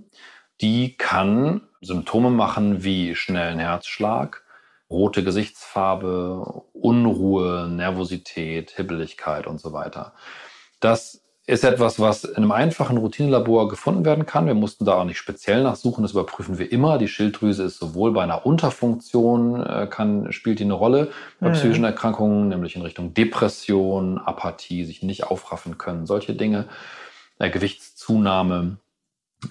Die 0.62 0.96
kann 0.96 1.62
Symptome 1.82 2.30
machen 2.30 2.84
wie 2.84 3.16
schnellen 3.16 3.60
Herzschlag, 3.60 4.44
rote 4.90 5.24
Gesichtsfarbe, 5.24 6.64
Unruhe, 6.74 7.68
Nervosität, 7.70 8.72
Hibbeligkeit 8.72 9.48
und 9.48 9.60
so 9.60 9.74
weiter. 9.74 10.14
Das 10.80 11.25
ist 11.48 11.64
etwas, 11.64 12.00
was 12.00 12.24
in 12.24 12.38
einem 12.38 12.52
einfachen 12.52 12.98
Routinelabor 12.98 13.68
gefunden 13.68 14.04
werden 14.04 14.26
kann. 14.26 14.48
Wir 14.48 14.56
mussten 14.56 14.84
da 14.84 14.96
auch 14.96 15.04
nicht 15.04 15.20
speziell 15.20 15.62
nachsuchen. 15.62 16.02
Das 16.02 16.14
überprüfen 16.14 16.58
wir 16.58 16.72
immer. 16.72 16.98
Die 16.98 17.08
Schilddrüse 17.08 17.64
ist 17.64 17.78
sowohl 17.78 18.14
bei 18.14 18.24
einer 18.24 18.48
Unterfunktion 18.48 19.64
äh, 19.64 19.88
kann, 19.88 20.32
spielt 20.32 20.60
die 20.60 20.64
eine 20.64 20.74
Rolle 20.74 21.12
bei 21.40 21.50
mhm. 21.50 21.54
psychischen 21.54 21.84
Erkrankungen, 21.84 22.50
nämlich 22.50 22.76
in 22.76 22.82
Richtung 22.82 23.14
Depression, 23.14 24.18
Apathie, 24.18 24.86
sich 24.86 25.04
nicht 25.04 25.26
aufraffen 25.26 25.78
können, 25.78 26.08
solche 26.08 26.34
Dinge, 26.34 26.66
äh, 27.38 27.52
Gewichtszunahme 27.52 28.78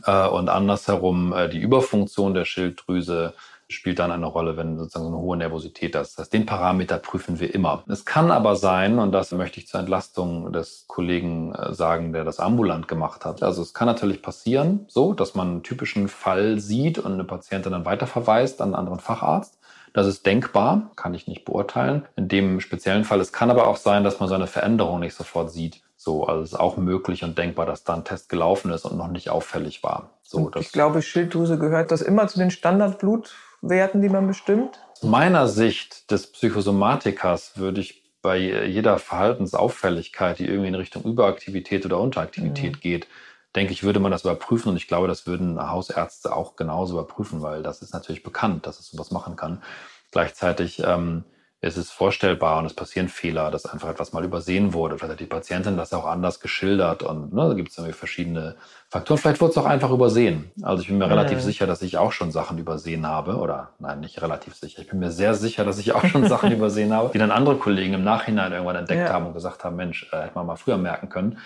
äh, 0.04 0.26
und 0.26 0.48
andersherum 0.48 1.32
äh, 1.32 1.48
die 1.48 1.60
Überfunktion 1.60 2.34
der 2.34 2.44
Schilddrüse 2.44 3.34
spielt 3.74 3.98
dann 3.98 4.10
eine 4.10 4.26
Rolle, 4.26 4.56
wenn 4.56 4.78
sozusagen 4.78 5.06
so 5.06 5.12
eine 5.12 5.20
hohe 5.20 5.36
Nervosität 5.36 5.94
ist. 5.94 6.12
Das 6.12 6.18
heißt, 6.24 6.32
den 6.32 6.46
Parameter 6.46 6.98
prüfen 6.98 7.40
wir 7.40 7.54
immer. 7.54 7.84
Es 7.88 8.04
kann 8.04 8.30
aber 8.30 8.56
sein, 8.56 8.98
und 8.98 9.12
das 9.12 9.32
möchte 9.32 9.60
ich 9.60 9.66
zur 9.66 9.80
Entlastung 9.80 10.52
des 10.52 10.84
Kollegen 10.86 11.54
äh, 11.54 11.74
sagen, 11.74 12.12
der 12.12 12.24
das 12.24 12.40
ambulant 12.40 12.88
gemacht 12.88 13.24
hat. 13.24 13.42
Also 13.42 13.62
es 13.62 13.74
kann 13.74 13.86
natürlich 13.86 14.22
passieren, 14.22 14.86
so, 14.88 15.12
dass 15.12 15.34
man 15.34 15.48
einen 15.48 15.62
typischen 15.62 16.08
Fall 16.08 16.58
sieht 16.58 16.98
und 16.98 17.12
eine 17.12 17.24
Patientin 17.24 17.72
dann 17.72 17.84
weiterverweist 17.84 18.60
an 18.60 18.68
einen 18.68 18.74
anderen 18.74 19.00
Facharzt. 19.00 19.58
Das 19.92 20.08
ist 20.08 20.26
denkbar, 20.26 20.90
kann 20.96 21.14
ich 21.14 21.28
nicht 21.28 21.44
beurteilen. 21.44 22.04
In 22.16 22.26
dem 22.26 22.60
speziellen 22.60 23.04
Fall. 23.04 23.20
Es 23.20 23.32
kann 23.32 23.50
aber 23.50 23.68
auch 23.68 23.76
sein, 23.76 24.02
dass 24.02 24.18
man 24.18 24.28
so 24.28 24.34
eine 24.34 24.48
Veränderung 24.48 24.98
nicht 25.00 25.14
sofort 25.14 25.52
sieht. 25.52 25.82
So, 25.96 26.26
also 26.26 26.42
es 26.42 26.52
ist 26.52 26.58
auch 26.58 26.76
möglich 26.76 27.22
und 27.24 27.38
denkbar, 27.38 27.64
dass 27.64 27.84
da 27.84 27.94
ein 27.94 28.04
Test 28.04 28.28
gelaufen 28.28 28.72
ist 28.72 28.84
und 28.84 28.98
noch 28.98 29.08
nicht 29.08 29.30
auffällig 29.30 29.82
war. 29.82 30.10
So, 30.22 30.50
ich 30.58 30.72
glaube, 30.72 31.00
Schilddrüse 31.00 31.58
gehört 31.58 31.92
das 31.92 32.02
immer 32.02 32.26
zu 32.26 32.38
den 32.38 32.50
Standardblut 32.50 33.34
Werten, 33.68 34.02
die 34.02 34.08
man 34.08 34.26
bestimmt? 34.26 34.78
Aus 34.92 35.02
meiner 35.02 35.48
Sicht 35.48 36.10
des 36.10 36.30
Psychosomatikers 36.32 37.56
würde 37.56 37.80
ich 37.80 38.02
bei 38.22 38.38
jeder 38.38 38.98
Verhaltensauffälligkeit, 38.98 40.38
die 40.38 40.46
irgendwie 40.46 40.68
in 40.68 40.74
Richtung 40.74 41.02
Überaktivität 41.02 41.84
oder 41.84 42.00
Unteraktivität 42.00 42.76
mhm. 42.76 42.80
geht, 42.80 43.06
denke 43.54 43.72
ich, 43.72 43.82
würde 43.82 44.00
man 44.00 44.10
das 44.10 44.22
überprüfen 44.22 44.70
und 44.70 44.76
ich 44.76 44.88
glaube, 44.88 45.08
das 45.08 45.26
würden 45.26 45.60
Hausärzte 45.60 46.34
auch 46.34 46.56
genauso 46.56 46.94
überprüfen, 46.94 47.42
weil 47.42 47.62
das 47.62 47.82
ist 47.82 47.92
natürlich 47.92 48.22
bekannt, 48.22 48.66
dass 48.66 48.80
es 48.80 48.90
sowas 48.90 49.10
machen 49.10 49.36
kann. 49.36 49.62
Gleichzeitig 50.10 50.82
ähm, 50.84 51.24
es 51.66 51.78
ist 51.78 51.92
vorstellbar 51.92 52.58
und 52.58 52.66
es 52.66 52.74
passieren 52.74 53.08
Fehler, 53.08 53.50
dass 53.50 53.64
einfach 53.64 53.88
etwas 53.88 54.12
mal 54.12 54.22
übersehen 54.22 54.74
wurde. 54.74 54.98
Vielleicht 54.98 55.12
hat 55.12 55.20
die 55.20 55.26
Patientin 55.26 55.78
das 55.78 55.94
auch 55.94 56.04
anders 56.04 56.40
geschildert 56.40 57.02
und 57.02 57.32
ne, 57.32 57.48
da 57.48 57.54
gibt 57.54 57.70
es 57.70 57.78
irgendwie 57.78 57.94
verschiedene 57.94 58.56
Faktoren. 58.90 59.18
Vielleicht 59.18 59.40
wurde 59.40 59.52
es 59.52 59.58
auch 59.58 59.64
einfach 59.64 59.90
übersehen. 59.90 60.50
Also 60.62 60.82
ich 60.82 60.88
bin 60.88 60.98
mir 60.98 61.06
mhm. 61.06 61.12
relativ 61.12 61.40
sicher, 61.40 61.66
dass 61.66 61.80
ich 61.80 61.96
auch 61.96 62.12
schon 62.12 62.30
Sachen 62.32 62.58
übersehen 62.58 63.06
habe. 63.06 63.36
Oder 63.36 63.70
nein, 63.78 64.00
nicht 64.00 64.20
relativ 64.20 64.54
sicher. 64.54 64.82
Ich 64.82 64.90
bin 64.90 64.98
mir 64.98 65.10
sehr 65.10 65.34
sicher, 65.34 65.64
dass 65.64 65.78
ich 65.78 65.94
auch 65.94 66.04
schon 66.04 66.28
Sachen 66.28 66.52
übersehen 66.56 66.92
habe, 66.92 67.10
die 67.12 67.18
dann 67.18 67.30
andere 67.30 67.56
Kollegen 67.56 67.94
im 67.94 68.04
Nachhinein 68.04 68.52
irgendwann 68.52 68.76
entdeckt 68.76 69.08
ja. 69.08 69.14
haben 69.14 69.26
und 69.26 69.32
gesagt 69.32 69.64
haben, 69.64 69.76
Mensch, 69.76 70.06
äh, 70.12 70.18
hätte 70.18 70.34
man 70.34 70.46
mal 70.46 70.56
früher 70.56 70.76
merken 70.76 71.08
können. 71.08 71.38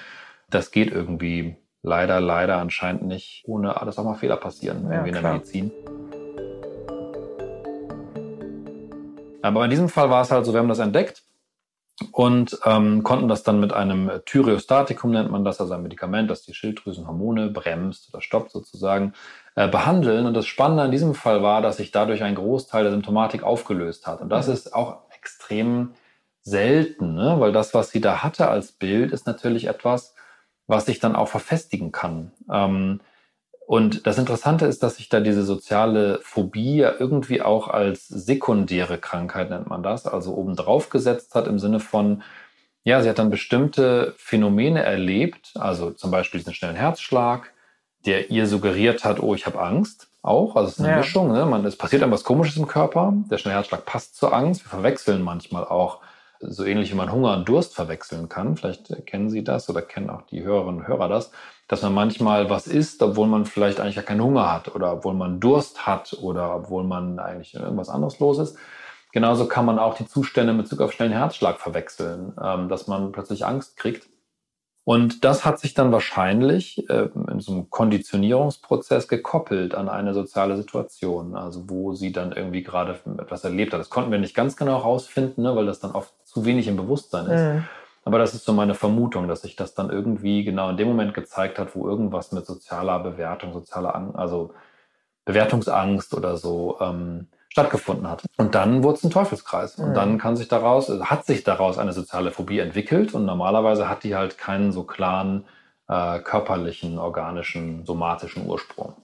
Das 0.50 0.72
geht 0.72 0.90
irgendwie 0.90 1.56
leider, 1.82 2.20
leider 2.20 2.56
anscheinend 2.56 3.02
nicht, 3.02 3.44
ohne 3.46 3.68
dass 3.84 3.98
auch 3.98 4.04
mal 4.04 4.14
Fehler 4.14 4.36
passieren 4.36 4.84
ja, 4.84 4.94
irgendwie 4.94 5.10
in 5.10 5.22
der 5.22 5.32
Medizin. 5.32 5.70
Aber 9.42 9.64
in 9.64 9.70
diesem 9.70 9.88
Fall 9.88 10.10
war 10.10 10.22
es 10.22 10.30
halt 10.30 10.44
so, 10.44 10.52
wir 10.52 10.60
haben 10.60 10.68
das 10.68 10.78
entdeckt 10.78 11.22
und 12.12 12.58
ähm, 12.64 13.02
konnten 13.02 13.28
das 13.28 13.42
dann 13.42 13.60
mit 13.60 13.72
einem 13.72 14.10
Thyreostatikum, 14.24 15.10
nennt 15.10 15.30
man 15.30 15.44
das, 15.44 15.60
also 15.60 15.74
ein 15.74 15.82
Medikament, 15.82 16.30
das 16.30 16.42
die 16.42 16.54
Schilddrüsenhormone 16.54 17.50
bremst 17.50 18.12
oder 18.12 18.22
stoppt 18.22 18.50
sozusagen, 18.50 19.14
äh, 19.56 19.68
behandeln. 19.68 20.26
Und 20.26 20.34
das 20.34 20.46
Spannende 20.46 20.84
an 20.84 20.90
diesem 20.90 21.14
Fall 21.14 21.42
war, 21.42 21.60
dass 21.60 21.78
sich 21.78 21.90
dadurch 21.90 22.22
ein 22.22 22.36
Großteil 22.36 22.84
der 22.84 22.92
Symptomatik 22.92 23.42
aufgelöst 23.42 24.06
hat. 24.06 24.20
Und 24.20 24.28
das 24.28 24.46
mhm. 24.46 24.54
ist 24.54 24.74
auch 24.74 24.98
extrem 25.16 25.94
selten, 26.42 27.14
ne? 27.14 27.36
weil 27.38 27.52
das, 27.52 27.74
was 27.74 27.90
sie 27.90 28.00
da 28.00 28.22
hatte 28.22 28.48
als 28.48 28.72
Bild, 28.72 29.12
ist 29.12 29.26
natürlich 29.26 29.66
etwas, 29.66 30.14
was 30.66 30.86
sich 30.86 31.00
dann 31.00 31.16
auch 31.16 31.28
verfestigen 31.28 31.92
kann. 31.92 32.32
Ähm, 32.50 33.00
und 33.68 34.06
das 34.06 34.16
Interessante 34.16 34.64
ist, 34.64 34.82
dass 34.82 34.96
sich 34.96 35.10
da 35.10 35.20
diese 35.20 35.42
soziale 35.42 36.20
Phobie 36.22 36.76
ja 36.76 36.94
irgendwie 36.98 37.42
auch 37.42 37.68
als 37.68 38.08
sekundäre 38.08 38.96
Krankheit 38.96 39.50
nennt 39.50 39.68
man 39.68 39.82
das, 39.82 40.06
also 40.06 40.32
obendrauf 40.32 40.88
gesetzt 40.88 41.34
hat 41.34 41.46
im 41.46 41.58
Sinne 41.58 41.78
von, 41.78 42.22
ja, 42.82 43.02
sie 43.02 43.10
hat 43.10 43.18
dann 43.18 43.28
bestimmte 43.28 44.14
Phänomene 44.16 44.82
erlebt, 44.82 45.52
also 45.56 45.90
zum 45.90 46.10
Beispiel 46.10 46.40
diesen 46.40 46.54
schnellen 46.54 46.76
Herzschlag, 46.76 47.52
der 48.06 48.30
ihr 48.30 48.46
suggeriert 48.46 49.04
hat, 49.04 49.20
oh, 49.20 49.34
ich 49.34 49.44
habe 49.44 49.60
Angst 49.60 50.08
auch. 50.22 50.56
Also 50.56 50.68
es 50.68 50.78
ist 50.78 50.80
eine 50.80 50.92
ja. 50.92 50.96
Mischung. 50.96 51.30
Ne? 51.30 51.44
Man, 51.44 51.62
es 51.66 51.76
passiert 51.76 52.00
etwas 52.00 52.24
Komisches 52.24 52.56
im 52.56 52.68
Körper. 52.68 53.12
Der 53.30 53.36
schnelle 53.36 53.56
Herzschlag 53.56 53.84
passt 53.84 54.16
zur 54.16 54.32
Angst. 54.32 54.64
Wir 54.64 54.70
verwechseln 54.70 55.20
manchmal 55.20 55.66
auch 55.66 56.00
so 56.40 56.64
ähnlich 56.64 56.90
wie 56.90 56.96
man 56.96 57.12
Hunger 57.12 57.36
und 57.36 57.46
Durst 57.46 57.74
verwechseln 57.74 58.30
kann. 58.30 58.56
Vielleicht 58.56 59.04
kennen 59.04 59.28
Sie 59.28 59.44
das 59.44 59.68
oder 59.68 59.82
kennen 59.82 60.08
auch 60.08 60.22
die 60.22 60.42
Hörerinnen 60.42 60.80
und 60.80 60.88
Hörer 60.88 61.10
das 61.10 61.32
dass 61.68 61.82
man 61.82 61.94
manchmal 61.94 62.50
was 62.50 62.66
isst, 62.66 63.02
obwohl 63.02 63.28
man 63.28 63.44
vielleicht 63.44 63.78
eigentlich 63.78 63.96
ja 63.96 64.02
keinen 64.02 64.22
Hunger 64.22 64.50
hat 64.50 64.74
oder 64.74 64.94
obwohl 64.94 65.14
man 65.14 65.38
Durst 65.38 65.86
hat 65.86 66.16
oder 66.20 66.56
obwohl 66.56 66.82
man 66.82 67.18
eigentlich 67.18 67.54
irgendwas 67.54 67.90
anderes 67.90 68.18
los 68.18 68.38
ist. 68.38 68.56
Genauso 69.12 69.46
kann 69.46 69.64
man 69.64 69.78
auch 69.78 69.94
die 69.94 70.06
Zustände 70.06 70.52
mit 70.52 70.64
Bezug 70.64 70.80
auf 70.80 70.92
schnellen 70.92 71.12
Herzschlag 71.12 71.60
verwechseln, 71.60 72.32
ähm, 72.42 72.68
dass 72.68 72.88
man 72.88 73.12
plötzlich 73.12 73.46
Angst 73.46 73.76
kriegt. 73.76 74.08
Und 74.84 75.22
das 75.22 75.44
hat 75.44 75.58
sich 75.58 75.74
dann 75.74 75.92
wahrscheinlich 75.92 76.88
äh, 76.88 77.10
in 77.30 77.40
so 77.40 77.52
einem 77.52 77.68
Konditionierungsprozess 77.68 79.06
gekoppelt 79.06 79.74
an 79.74 79.90
eine 79.90 80.14
soziale 80.14 80.56
Situation, 80.56 81.36
also 81.36 81.68
wo 81.68 81.92
sie 81.92 82.10
dann 82.10 82.32
irgendwie 82.32 82.62
gerade 82.62 82.98
etwas 83.18 83.44
erlebt 83.44 83.74
hat. 83.74 83.80
Das 83.80 83.90
konnten 83.90 84.10
wir 84.10 84.18
nicht 84.18 84.34
ganz 84.34 84.56
genau 84.56 84.78
herausfinden, 84.78 85.42
ne, 85.42 85.54
weil 85.54 85.66
das 85.66 85.80
dann 85.80 85.90
oft 85.90 86.14
zu 86.24 86.46
wenig 86.46 86.68
im 86.68 86.76
Bewusstsein 86.76 87.26
ist. 87.26 87.42
Mhm. 87.42 87.64
Aber 88.08 88.18
das 88.18 88.32
ist 88.32 88.46
so 88.46 88.54
meine 88.54 88.74
Vermutung, 88.74 89.28
dass 89.28 89.42
sich 89.42 89.54
das 89.54 89.74
dann 89.74 89.90
irgendwie 89.90 90.42
genau 90.42 90.70
in 90.70 90.78
dem 90.78 90.88
Moment 90.88 91.12
gezeigt 91.12 91.58
hat, 91.58 91.76
wo 91.76 91.86
irgendwas 91.86 92.32
mit 92.32 92.46
sozialer 92.46 93.00
Bewertung, 93.00 93.52
sozialer, 93.52 93.94
An 93.94 94.14
also 94.14 94.54
Bewertungsangst 95.26 96.14
oder 96.14 96.38
so 96.38 96.78
ähm, 96.80 97.26
stattgefunden 97.50 98.08
hat. 98.08 98.24
Und 98.38 98.54
dann 98.54 98.82
wurde 98.82 98.96
es 98.96 99.04
ein 99.04 99.10
Teufelskreis. 99.10 99.74
Und 99.74 99.92
dann 99.92 100.16
kann 100.16 100.36
sich 100.36 100.48
daraus, 100.48 100.88
hat 100.88 101.26
sich 101.26 101.44
daraus 101.44 101.76
eine 101.76 101.92
soziale 101.92 102.30
Phobie 102.30 102.60
entwickelt. 102.60 103.12
Und 103.12 103.26
normalerweise 103.26 103.90
hat 103.90 104.04
die 104.04 104.16
halt 104.16 104.38
keinen 104.38 104.72
so 104.72 104.84
klaren 104.84 105.44
äh, 105.86 106.20
körperlichen, 106.20 106.98
organischen, 106.98 107.84
somatischen 107.84 108.46
Ursprung. 108.46 108.94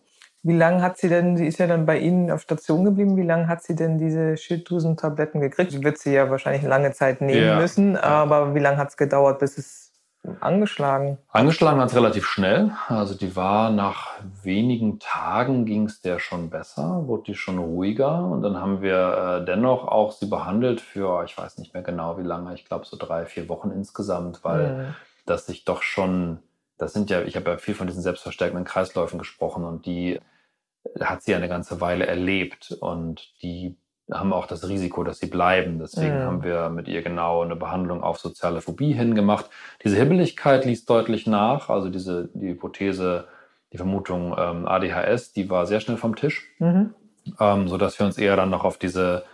Wie 0.47 0.53
lange 0.53 0.83
hat 0.83 0.99
sie 0.99 1.09
denn, 1.09 1.39
sie 1.39 1.47
ist 1.47 1.59
ja 1.59 1.67
dann 1.67 1.87
bei 1.87 1.99
Ihnen 1.99 2.31
auf 2.31 2.43
Station 2.43 2.85
geblieben, 2.85 3.17
wie 3.17 3.23
lange 3.23 3.49
hat 3.49 3.63
sie 3.63 3.75
denn 3.75 3.97
diese 3.97 4.37
Schilddrüsentabletten 4.37 5.41
gekriegt? 5.41 5.73
Die 5.73 5.83
wird 5.83 5.97
sie 5.97 6.13
ja 6.13 6.31
wahrscheinlich 6.31 6.63
lange 6.63 6.93
Zeit 6.93 7.23
nehmen 7.23 7.47
ja. 7.47 7.59
müssen, 7.59 7.97
aber 7.97 8.55
wie 8.55 8.59
lange 8.59 8.77
hat 8.77 8.91
es 8.91 8.99
gedauert, 8.99 9.39
bis 9.39 9.57
es 9.57 9.93
angeschlagen? 10.41 11.17
Angeschlagen 11.31 11.79
war 11.79 11.87
es 11.87 11.95
relativ 11.95 12.27
schnell. 12.27 12.73
Also 12.89 13.15
die 13.15 13.35
war 13.37 13.71
nach 13.71 14.13
wenigen 14.43 14.99
Tagen 14.99 15.65
ging 15.65 15.87
es 15.87 16.03
der 16.03 16.19
schon 16.19 16.51
besser, 16.51 17.07
wurde 17.07 17.25
die 17.29 17.35
schon 17.35 17.57
ruhiger. 17.57 18.27
Und 18.27 18.43
dann 18.43 18.61
haben 18.61 18.83
wir 18.83 19.41
äh, 19.41 19.45
dennoch 19.47 19.89
auch 19.89 20.13
sie 20.13 20.27
behandelt 20.27 20.83
für, 20.83 21.25
ich 21.25 21.39
weiß 21.39 21.57
nicht 21.57 21.73
mehr 21.73 21.83
genau 21.83 22.19
wie 22.19 22.23
lange, 22.23 22.53
ich 22.53 22.67
glaube 22.67 22.85
so 22.85 22.99
drei, 22.99 23.25
vier 23.25 23.49
Wochen 23.49 23.71
insgesamt, 23.71 24.45
weil 24.45 24.77
mhm. 24.77 24.95
das 25.25 25.47
sich 25.47 25.65
doch 25.65 25.81
schon, 25.81 26.41
das 26.77 26.93
sind 26.93 27.09
ja, 27.09 27.23
ich 27.23 27.37
habe 27.37 27.53
ja 27.53 27.57
viel 27.57 27.75
von 27.75 27.87
diesen 27.87 28.03
selbstverstärkenden 28.03 28.67
Kreisläufen 28.67 29.19
gesprochen 29.19 29.65
und 29.65 29.87
die 29.87 30.21
hat 31.01 31.23
sie 31.23 31.35
eine 31.35 31.49
ganze 31.49 31.81
Weile 31.81 32.07
erlebt 32.07 32.77
und 32.81 33.33
die 33.43 33.77
haben 34.11 34.33
auch 34.33 34.47
das 34.47 34.69
Risiko, 34.69 35.03
dass 35.03 35.19
sie 35.19 35.27
bleiben. 35.27 35.79
Deswegen 35.79 36.19
mhm. 36.19 36.23
haben 36.23 36.45
wir 36.45 36.69
mit 36.69 36.89
ihr 36.89 37.03
genau 37.03 37.43
eine 37.43 37.57
Behandlung 37.57 38.03
auf 38.03 38.19
soziale 38.19 38.61
Phobie 38.61 38.93
hingemacht. 38.93 39.49
Diese 39.83 39.97
Hibbeligkeit 39.97 40.65
ließ 40.65 40.85
deutlich 40.85 41.27
nach. 41.27 41.71
Also 41.71 41.89
diese 41.89 42.29
die 42.35 42.49
Hypothese, 42.49 43.27
die 43.73 43.79
Vermutung 43.79 44.35
ähm, 44.39 44.69
ADHS, 44.69 45.33
die 45.33 45.49
war 45.49 45.67
sehr 45.67 45.81
schnell 45.81 45.97
vom 45.97 46.17
Tisch, 46.17 46.47
mhm. 46.59 46.95
ähm, 47.41 47.69
sodass 47.69 47.99
wir 47.99 48.07
uns 48.07 48.19
eher 48.19 48.37
dann 48.37 48.51
noch 48.51 48.65
auf 48.65 48.79
diese 48.79 49.25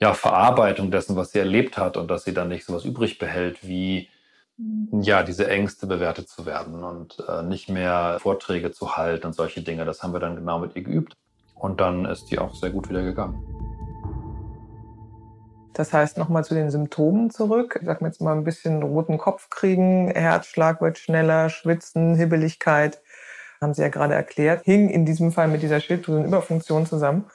ja, 0.00 0.12
Verarbeitung 0.14 0.90
dessen, 0.90 1.16
was 1.16 1.32
sie 1.32 1.38
erlebt 1.38 1.78
hat 1.78 1.96
und 1.96 2.10
dass 2.10 2.24
sie 2.24 2.34
dann 2.34 2.48
nicht 2.48 2.64
so 2.64 2.74
was 2.74 2.84
übrig 2.84 3.18
behält, 3.18 3.66
wie 3.66 4.08
ja, 4.90 5.22
diese 5.22 5.48
Ängste 5.48 5.86
bewertet 5.86 6.28
zu 6.28 6.44
werden 6.44 6.82
und 6.82 7.22
äh, 7.28 7.42
nicht 7.42 7.68
mehr 7.68 8.18
Vorträge 8.20 8.72
zu 8.72 8.96
halten 8.96 9.28
und 9.28 9.32
solche 9.32 9.62
Dinge. 9.62 9.84
Das 9.84 10.02
haben 10.02 10.12
wir 10.12 10.20
dann 10.20 10.34
genau 10.34 10.58
mit 10.58 10.74
ihr 10.74 10.82
geübt. 10.82 11.16
Und 11.54 11.80
dann 11.80 12.04
ist 12.04 12.30
die 12.30 12.38
auch 12.38 12.54
sehr 12.54 12.70
gut 12.70 12.88
wieder 12.88 13.02
gegangen. 13.02 13.42
Das 15.74 15.92
heißt, 15.92 16.18
nochmal 16.18 16.44
zu 16.44 16.54
den 16.54 16.70
Symptomen 16.70 17.30
zurück. 17.30 17.78
Ich 17.80 17.86
sag 17.86 18.00
mir 18.00 18.08
jetzt 18.08 18.20
mal 18.20 18.36
ein 18.36 18.42
bisschen 18.42 18.82
roten 18.82 19.16
Kopf 19.16 19.48
kriegen, 19.48 20.10
Herzschlag 20.10 20.80
wird 20.80 20.98
schneller, 20.98 21.50
Schwitzen, 21.50 22.16
Hibbeligkeit. 22.16 23.00
Haben 23.60 23.74
Sie 23.74 23.82
ja 23.82 23.88
gerade 23.88 24.14
erklärt. 24.14 24.64
Hing 24.64 24.88
in 24.88 25.04
diesem 25.04 25.30
Fall 25.30 25.46
mit 25.46 25.62
dieser 25.62 25.80
Schilddrüsenüberfunktion 25.80 26.86
zusammen. 26.86 27.26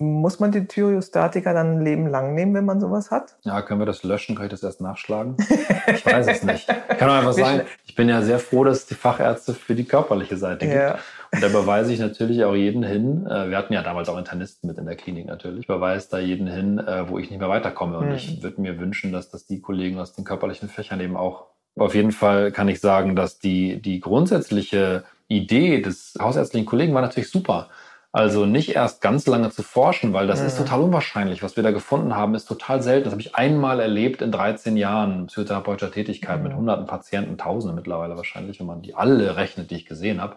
Muss 0.00 0.38
man 0.38 0.52
die 0.52 0.64
Thyreostatika 0.64 1.52
dann 1.52 1.78
ein 1.78 1.84
Leben 1.84 2.06
lang 2.06 2.34
nehmen, 2.34 2.54
wenn 2.54 2.64
man 2.64 2.80
sowas 2.80 3.10
hat? 3.10 3.36
Ja, 3.42 3.62
können 3.62 3.80
wir 3.80 3.86
das 3.86 4.04
löschen? 4.04 4.36
Kann 4.36 4.46
ich 4.46 4.50
das 4.52 4.62
erst 4.62 4.80
nachschlagen? 4.80 5.36
Ich 5.88 6.04
weiß 6.04 6.26
es 6.28 6.42
nicht. 6.42 6.68
Ich 6.68 6.98
kann 6.98 7.08
einfach 7.08 7.32
sagen, 7.32 7.62
ich 7.86 7.94
bin 7.94 8.10
ja 8.10 8.20
sehr 8.20 8.38
froh, 8.38 8.62
dass 8.62 8.80
es 8.80 8.86
die 8.86 8.94
Fachärzte 8.94 9.54
für 9.54 9.74
die 9.74 9.84
körperliche 9.84 10.36
Seite 10.36 10.66
gibt. 10.66 10.78
Ja. 10.78 10.98
Und 11.32 11.42
da 11.42 11.48
beweise 11.48 11.92
ich 11.92 11.98
natürlich 11.98 12.44
auch 12.44 12.54
jeden 12.54 12.82
hin. 12.82 13.26
Äh, 13.26 13.48
wir 13.48 13.56
hatten 13.56 13.72
ja 13.72 13.82
damals 13.82 14.08
auch 14.10 14.18
Internisten 14.18 14.68
mit 14.68 14.76
in 14.76 14.84
der 14.84 14.96
Klinik 14.96 15.26
natürlich. 15.26 15.60
Ich 15.60 15.66
beweise 15.66 16.08
da 16.10 16.18
jeden 16.18 16.46
hin, 16.46 16.78
äh, 16.78 17.08
wo 17.08 17.18
ich 17.18 17.30
nicht 17.30 17.40
mehr 17.40 17.48
weiterkomme. 17.48 17.98
Und 17.98 18.08
mhm. 18.08 18.14
ich 18.14 18.42
würde 18.42 18.60
mir 18.60 18.78
wünschen, 18.78 19.12
dass 19.12 19.30
das 19.30 19.46
die 19.46 19.60
Kollegen 19.60 19.98
aus 19.98 20.12
den 20.12 20.24
körperlichen 20.24 20.68
Fächern 20.68 21.00
eben 21.00 21.16
auch. 21.16 21.46
Auf 21.76 21.94
jeden 21.94 22.12
Fall 22.12 22.52
kann 22.52 22.68
ich 22.68 22.80
sagen, 22.80 23.16
dass 23.16 23.38
die, 23.38 23.80
die 23.80 24.00
grundsätzliche 24.00 25.04
Idee 25.28 25.80
des 25.80 26.14
hausärztlichen 26.20 26.66
Kollegen 26.66 26.94
war 26.94 27.02
natürlich 27.02 27.30
super. 27.30 27.70
Also 28.18 28.46
nicht 28.46 28.74
erst 28.74 29.00
ganz 29.00 29.28
lange 29.28 29.50
zu 29.50 29.62
forschen, 29.62 30.12
weil 30.12 30.26
das 30.26 30.40
mhm. 30.40 30.48
ist 30.48 30.58
total 30.58 30.80
unwahrscheinlich. 30.80 31.40
Was 31.44 31.54
wir 31.54 31.62
da 31.62 31.70
gefunden 31.70 32.16
haben, 32.16 32.34
ist 32.34 32.46
total 32.46 32.82
selten. 32.82 33.04
Das 33.04 33.12
habe 33.12 33.20
ich 33.20 33.36
einmal 33.36 33.78
erlebt 33.78 34.22
in 34.22 34.32
13 34.32 34.76
Jahren 34.76 35.28
psychotherapeutischer 35.28 35.92
Tätigkeit 35.92 36.38
mhm. 36.38 36.42
mit 36.42 36.56
hunderten 36.56 36.86
Patienten, 36.86 37.38
Tausende 37.38 37.76
mittlerweile 37.76 38.16
wahrscheinlich, 38.16 38.58
wenn 38.58 38.66
man 38.66 38.82
die 38.82 38.96
alle 38.96 39.36
rechnet, 39.36 39.70
die 39.70 39.76
ich 39.76 39.86
gesehen 39.86 40.20
habe. 40.20 40.34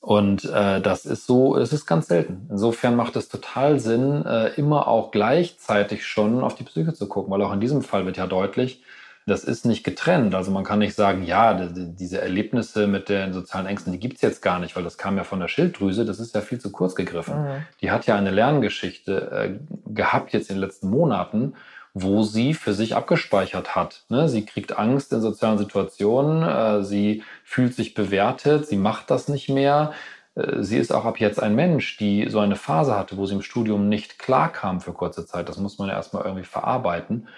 Und 0.00 0.44
äh, 0.46 0.80
das 0.80 1.06
ist 1.06 1.28
so, 1.28 1.56
es 1.56 1.72
ist 1.72 1.86
ganz 1.86 2.08
selten. 2.08 2.48
Insofern 2.50 2.96
macht 2.96 3.14
es 3.14 3.28
total 3.28 3.78
Sinn, 3.78 4.26
äh, 4.26 4.48
immer 4.54 4.88
auch 4.88 5.12
gleichzeitig 5.12 6.04
schon 6.04 6.42
auf 6.42 6.56
die 6.56 6.64
Psyche 6.64 6.92
zu 6.92 7.06
gucken, 7.06 7.30
weil 7.30 7.42
auch 7.42 7.52
in 7.52 7.60
diesem 7.60 7.82
Fall 7.82 8.04
wird 8.04 8.16
ja 8.16 8.26
deutlich, 8.26 8.82
das 9.26 9.44
ist 9.44 9.66
nicht 9.66 9.84
getrennt. 9.84 10.34
Also 10.34 10.50
man 10.50 10.64
kann 10.64 10.78
nicht 10.78 10.94
sagen, 10.94 11.22
ja, 11.22 11.54
diese 11.54 12.20
Erlebnisse 12.20 12.86
mit 12.86 13.08
den 13.08 13.32
sozialen 13.32 13.66
Ängsten, 13.66 13.92
die 13.92 14.00
gibt's 14.00 14.22
jetzt 14.22 14.42
gar 14.42 14.58
nicht, 14.58 14.76
weil 14.76 14.84
das 14.84 14.98
kam 14.98 15.16
ja 15.16 15.24
von 15.24 15.40
der 15.40 15.48
Schilddrüse, 15.48 16.04
das 16.04 16.20
ist 16.20 16.34
ja 16.34 16.40
viel 16.40 16.58
zu 16.58 16.72
kurz 16.72 16.94
gegriffen. 16.94 17.42
Mhm. 17.42 17.62
Die 17.80 17.90
hat 17.90 18.06
ja 18.06 18.16
eine 18.16 18.30
Lerngeschichte 18.30 19.30
äh, 19.30 19.92
gehabt 19.92 20.32
jetzt 20.32 20.50
in 20.50 20.56
den 20.56 20.62
letzten 20.62 20.90
Monaten, 20.90 21.54
wo 21.92 22.22
sie 22.22 22.54
für 22.54 22.72
sich 22.72 22.94
abgespeichert 22.94 23.74
hat. 23.74 24.04
Ne? 24.08 24.28
Sie 24.28 24.44
kriegt 24.44 24.78
Angst 24.78 25.12
in 25.12 25.20
sozialen 25.20 25.58
Situationen, 25.58 26.42
äh, 26.42 26.84
sie 26.84 27.22
fühlt 27.44 27.74
sich 27.74 27.94
bewertet, 27.94 28.66
sie 28.66 28.76
macht 28.76 29.10
das 29.10 29.28
nicht 29.28 29.48
mehr. 29.48 29.92
Äh, 30.34 30.62
sie 30.62 30.78
ist 30.78 30.92
auch 30.92 31.04
ab 31.04 31.18
jetzt 31.18 31.42
ein 31.42 31.54
Mensch, 31.54 31.96
die 31.96 32.28
so 32.28 32.40
eine 32.40 32.56
Phase 32.56 32.96
hatte, 32.96 33.16
wo 33.16 33.26
sie 33.26 33.34
im 33.34 33.42
Studium 33.42 33.88
nicht 33.88 34.18
klar 34.18 34.52
kam 34.52 34.80
für 34.80 34.92
kurze 34.92 35.26
Zeit. 35.26 35.48
Das 35.48 35.58
muss 35.58 35.78
man 35.78 35.88
ja 35.88 35.94
erstmal 35.94 36.24
irgendwie 36.24 36.44
verarbeiten. 36.44 37.28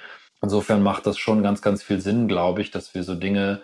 Insofern 0.43 0.83
macht 0.83 1.07
das 1.07 1.19
schon 1.19 1.43
ganz, 1.43 1.63
ganz 1.63 1.83
viel 1.83 2.01
Sinn, 2.01 2.27
glaube 2.27 2.61
ich, 2.61 2.71
dass 2.71 2.95
wir 2.95 3.05
so 3.05 3.15
Dinge 3.15 3.63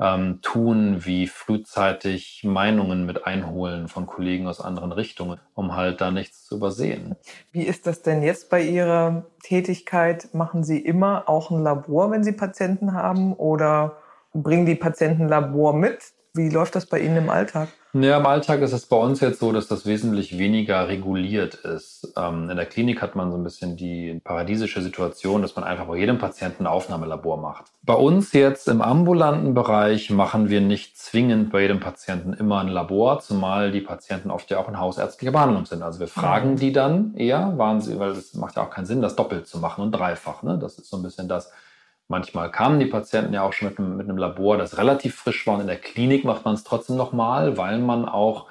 ähm, 0.00 0.40
tun, 0.42 1.04
wie 1.04 1.28
frühzeitig 1.28 2.42
Meinungen 2.44 3.06
mit 3.06 3.26
einholen 3.26 3.88
von 3.88 4.06
Kollegen 4.06 4.48
aus 4.48 4.60
anderen 4.60 4.92
Richtungen, 4.92 5.38
um 5.54 5.76
halt 5.76 6.00
da 6.00 6.10
nichts 6.10 6.44
zu 6.44 6.56
übersehen. 6.56 7.14
Wie 7.52 7.62
ist 7.62 7.86
das 7.86 8.02
denn 8.02 8.22
jetzt 8.22 8.50
bei 8.50 8.62
Ihrer 8.62 9.26
Tätigkeit? 9.42 10.34
Machen 10.34 10.64
Sie 10.64 10.78
immer 10.78 11.28
auch 11.28 11.50
ein 11.50 11.62
Labor, 11.62 12.10
wenn 12.10 12.24
Sie 12.24 12.32
Patienten 12.32 12.94
haben 12.94 13.34
oder 13.34 13.98
bringen 14.32 14.66
die 14.66 14.74
Patienten 14.74 15.28
Labor 15.28 15.74
mit? 15.74 15.98
Wie 16.32 16.48
läuft 16.48 16.74
das 16.74 16.86
bei 16.86 16.98
Ihnen 16.98 17.16
im 17.16 17.30
Alltag? 17.30 17.68
Ja, 17.96 18.16
im 18.16 18.26
Alltag 18.26 18.60
ist 18.60 18.72
es 18.72 18.86
bei 18.86 18.96
uns 18.96 19.20
jetzt 19.20 19.38
so, 19.38 19.52
dass 19.52 19.68
das 19.68 19.86
wesentlich 19.86 20.36
weniger 20.36 20.88
reguliert 20.88 21.54
ist. 21.54 22.12
Ähm, 22.16 22.50
in 22.50 22.56
der 22.56 22.66
Klinik 22.66 23.00
hat 23.00 23.14
man 23.14 23.30
so 23.30 23.36
ein 23.36 23.44
bisschen 23.44 23.76
die 23.76 24.20
paradiesische 24.24 24.82
Situation, 24.82 25.42
dass 25.42 25.54
man 25.54 25.64
einfach 25.64 25.86
bei 25.86 25.98
jedem 25.98 26.18
Patienten 26.18 26.64
ein 26.64 26.66
Aufnahmelabor 26.66 27.36
macht. 27.36 27.66
Bei 27.82 27.94
uns 27.94 28.32
jetzt 28.32 28.66
im 28.66 28.82
ambulanten 28.82 29.54
Bereich 29.54 30.10
machen 30.10 30.48
wir 30.48 30.60
nicht 30.60 30.98
zwingend 30.98 31.52
bei 31.52 31.62
jedem 31.62 31.78
Patienten 31.78 32.32
immer 32.32 32.62
ein 32.62 32.68
Labor, 32.68 33.20
zumal 33.20 33.70
die 33.70 33.80
Patienten 33.80 34.32
oft 34.32 34.50
ja 34.50 34.58
auch 34.58 34.68
in 34.68 34.80
hausärztlicher 34.80 35.30
Behandlung 35.30 35.64
sind. 35.64 35.84
Also 35.84 36.00
wir 36.00 36.08
fragen 36.08 36.56
die 36.56 36.72
dann 36.72 37.14
eher, 37.14 37.56
waren 37.58 37.80
sie, 37.80 37.96
weil 38.00 38.10
es 38.10 38.34
macht 38.34 38.56
ja 38.56 38.64
auch 38.64 38.70
keinen 38.70 38.86
Sinn, 38.86 39.02
das 39.02 39.14
doppelt 39.14 39.46
zu 39.46 39.60
machen 39.60 39.84
und 39.84 39.92
dreifach. 39.92 40.42
Ne? 40.42 40.58
Das 40.58 40.78
ist 40.78 40.90
so 40.90 40.96
ein 40.96 41.04
bisschen 41.04 41.28
das, 41.28 41.52
Manchmal 42.14 42.48
kamen 42.48 42.78
die 42.78 42.86
Patienten 42.86 43.34
ja 43.34 43.42
auch 43.42 43.52
schon 43.52 43.70
mit 43.70 43.78
einem, 43.80 43.96
mit 43.96 44.08
einem 44.08 44.18
Labor, 44.18 44.56
das 44.56 44.78
relativ 44.78 45.16
frisch 45.16 45.44
war. 45.48 45.54
Und 45.54 45.62
in 45.62 45.66
der 45.66 45.80
Klinik 45.80 46.24
macht 46.24 46.44
man 46.44 46.54
es 46.54 46.62
trotzdem 46.62 46.94
nochmal, 46.94 47.56
weil 47.56 47.78
man 47.78 48.08
auch 48.08 48.46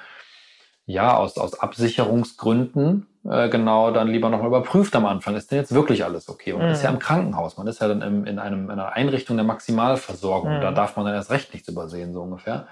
ja 0.86 1.16
aus, 1.16 1.38
aus 1.38 1.58
Absicherungsgründen 1.58 3.08
äh, 3.24 3.48
genau 3.48 3.92
dann 3.92 4.10
lieber 4.10 4.30
nochmal 4.30 4.48
überprüft 4.48 4.94
am 4.98 5.06
Anfang. 5.06 5.38
Ist 5.38 5.50
denn 5.50 5.60
jetzt 5.60 5.74
wirklich 5.74 6.04
alles 6.04 6.28
okay? 6.28 6.52
Und 6.52 6.62
mhm. 6.62 6.72
ist 6.74 6.84
ja 6.84 6.90
im 6.90 7.00
Krankenhaus. 7.00 7.56
Man 7.56 7.68
ist 7.68 7.80
ja 7.80 7.88
dann 7.88 8.02
im, 8.02 8.26
in, 8.26 8.38
einem, 8.38 8.66
in 8.66 8.72
einer 8.72 8.92
Einrichtung 8.92 9.38
der 9.38 9.46
Maximalversorgung. 9.46 10.58
Mhm. 10.58 10.62
Da 10.62 10.72
darf 10.72 10.98
man 10.98 11.06
dann 11.06 11.16
erst 11.16 11.32
recht 11.32 11.54
nichts 11.54 11.70
übersehen, 11.70 12.12
so 12.12 12.22
ungefähr. 12.22 12.68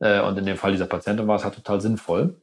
Äh, 0.00 0.22
und 0.22 0.38
in 0.38 0.46
dem 0.46 0.56
Fall 0.56 0.72
dieser 0.72 0.86
Patientin 0.86 1.28
war 1.28 1.36
es 1.36 1.44
halt 1.44 1.54
total 1.54 1.82
sinnvoll. 1.82 2.34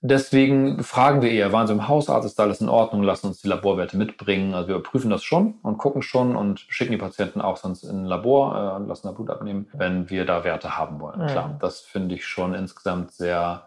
Deswegen 0.00 0.84
fragen 0.84 1.22
wir 1.22 1.30
eher, 1.30 1.52
waren 1.52 1.66
Sie 1.66 1.72
im 1.72 1.88
Hausarzt, 1.88 2.24
ist 2.24 2.38
da 2.38 2.44
alles 2.44 2.60
in 2.60 2.68
Ordnung, 2.68 3.02
lassen 3.02 3.26
uns 3.26 3.40
die 3.40 3.48
Laborwerte 3.48 3.96
mitbringen. 3.96 4.54
Also 4.54 4.68
wir 4.68 4.76
überprüfen 4.76 5.10
das 5.10 5.24
schon 5.24 5.54
und 5.62 5.78
gucken 5.78 6.02
schon 6.02 6.36
und 6.36 6.60
schicken 6.60 6.92
die 6.92 6.98
Patienten 6.98 7.40
auch 7.40 7.56
sonst 7.56 7.82
in 7.82 8.02
ein 8.02 8.04
Labor 8.04 8.54
äh, 8.54 8.76
und 8.76 8.86
lassen 8.86 9.08
da 9.08 9.12
Blut 9.12 9.28
abnehmen, 9.28 9.68
wenn 9.72 10.08
wir 10.08 10.24
da 10.24 10.44
Werte 10.44 10.78
haben 10.78 11.00
wollen. 11.00 11.22
Mhm. 11.22 11.26
Klar, 11.26 11.56
das 11.60 11.80
finde 11.80 12.14
ich 12.14 12.26
schon 12.26 12.54
insgesamt 12.54 13.10
sehr 13.10 13.66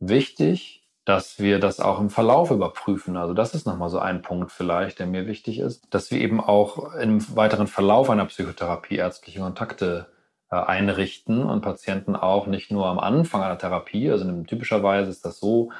wichtig, 0.00 0.82
dass 1.04 1.38
wir 1.38 1.60
das 1.60 1.78
auch 1.78 2.00
im 2.00 2.10
Verlauf 2.10 2.50
überprüfen. 2.50 3.16
Also 3.16 3.32
das 3.32 3.54
ist 3.54 3.64
nochmal 3.66 3.88
so 3.88 4.00
ein 4.00 4.20
Punkt 4.20 4.50
vielleicht, 4.50 4.98
der 4.98 5.06
mir 5.06 5.28
wichtig 5.28 5.60
ist, 5.60 5.86
dass 5.90 6.10
wir 6.10 6.20
eben 6.20 6.40
auch 6.40 6.92
im 6.94 7.24
weiteren 7.36 7.68
Verlauf 7.68 8.10
einer 8.10 8.26
Psychotherapie 8.26 8.96
ärztliche 8.96 9.40
Kontakte 9.40 10.06
äh, 10.10 10.17
einrichten 10.56 11.42
und 11.42 11.60
Patienten 11.60 12.16
auch 12.16 12.46
nicht 12.46 12.70
nur 12.70 12.86
am 12.86 12.98
Anfang 12.98 13.42
einer 13.42 13.58
Therapie, 13.58 14.10
also 14.10 14.30
typischerweise 14.44 15.10
ist 15.10 15.24
das 15.24 15.38
so, 15.38 15.70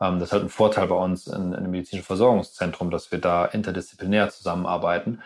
ähm, 0.00 0.18
das 0.18 0.28
ist 0.28 0.32
halt 0.32 0.44
ein 0.44 0.48
Vorteil 0.48 0.86
bei 0.88 0.94
uns 0.94 1.26
in, 1.26 1.52
in 1.52 1.54
einem 1.54 1.70
medizinischen 1.70 2.06
Versorgungszentrum, 2.06 2.90
dass 2.90 3.12
wir 3.12 3.18
da 3.18 3.44
interdisziplinär 3.46 4.30
zusammenarbeiten. 4.30 5.20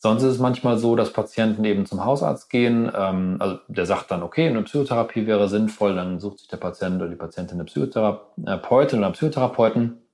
Sonst 0.00 0.22
ist 0.22 0.34
es 0.34 0.38
manchmal 0.38 0.78
so, 0.78 0.94
dass 0.94 1.12
Patienten 1.12 1.64
eben 1.64 1.84
zum 1.84 2.04
Hausarzt 2.04 2.50
gehen, 2.50 2.90
ähm, 2.94 3.36
also 3.40 3.58
der 3.68 3.84
sagt 3.86 4.10
dann, 4.10 4.22
okay, 4.22 4.48
eine 4.48 4.62
Psychotherapie 4.62 5.26
wäre 5.26 5.48
sinnvoll, 5.48 5.94
dann 5.94 6.20
sucht 6.20 6.38
sich 6.38 6.48
der 6.48 6.56
Patient 6.58 6.96
oder 7.02 7.10
die 7.10 7.16
Patientin 7.16 7.56
eine 7.56 7.64
Psychotherapeutin 7.64 8.98
oder 9.00 9.06
einen 9.06 9.14
Psychotherapeuten 9.14 10.07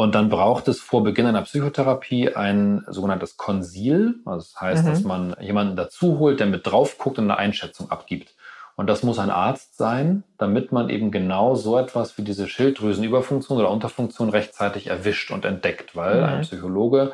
und 0.00 0.14
dann 0.14 0.28
braucht 0.28 0.68
es 0.68 0.80
vor 0.80 1.02
Beginn 1.02 1.26
einer 1.26 1.42
Psychotherapie 1.42 2.32
ein 2.36 2.84
sogenanntes 2.86 3.36
Konsil. 3.36 4.14
Also 4.26 4.46
das 4.46 4.60
heißt, 4.60 4.84
mhm. 4.84 4.88
dass 4.88 5.02
man 5.02 5.36
jemanden 5.40 5.74
dazu 5.74 6.20
holt, 6.20 6.38
der 6.38 6.46
mit 6.46 6.64
drauf 6.64 6.98
guckt 6.98 7.18
und 7.18 7.24
eine 7.24 7.36
Einschätzung 7.36 7.90
abgibt. 7.90 8.32
Und 8.76 8.86
das 8.86 9.02
muss 9.02 9.18
ein 9.18 9.30
Arzt 9.30 9.76
sein, 9.76 10.22
damit 10.38 10.70
man 10.70 10.88
eben 10.88 11.10
genau 11.10 11.56
so 11.56 11.76
etwas 11.76 12.16
wie 12.16 12.22
diese 12.22 12.46
Schilddrüsenüberfunktion 12.46 13.58
oder 13.58 13.72
Unterfunktion 13.72 14.28
rechtzeitig 14.28 14.86
erwischt 14.86 15.32
und 15.32 15.44
entdeckt. 15.44 15.96
Weil 15.96 16.18
mhm. 16.18 16.24
ein 16.26 16.40
Psychologe, 16.42 17.10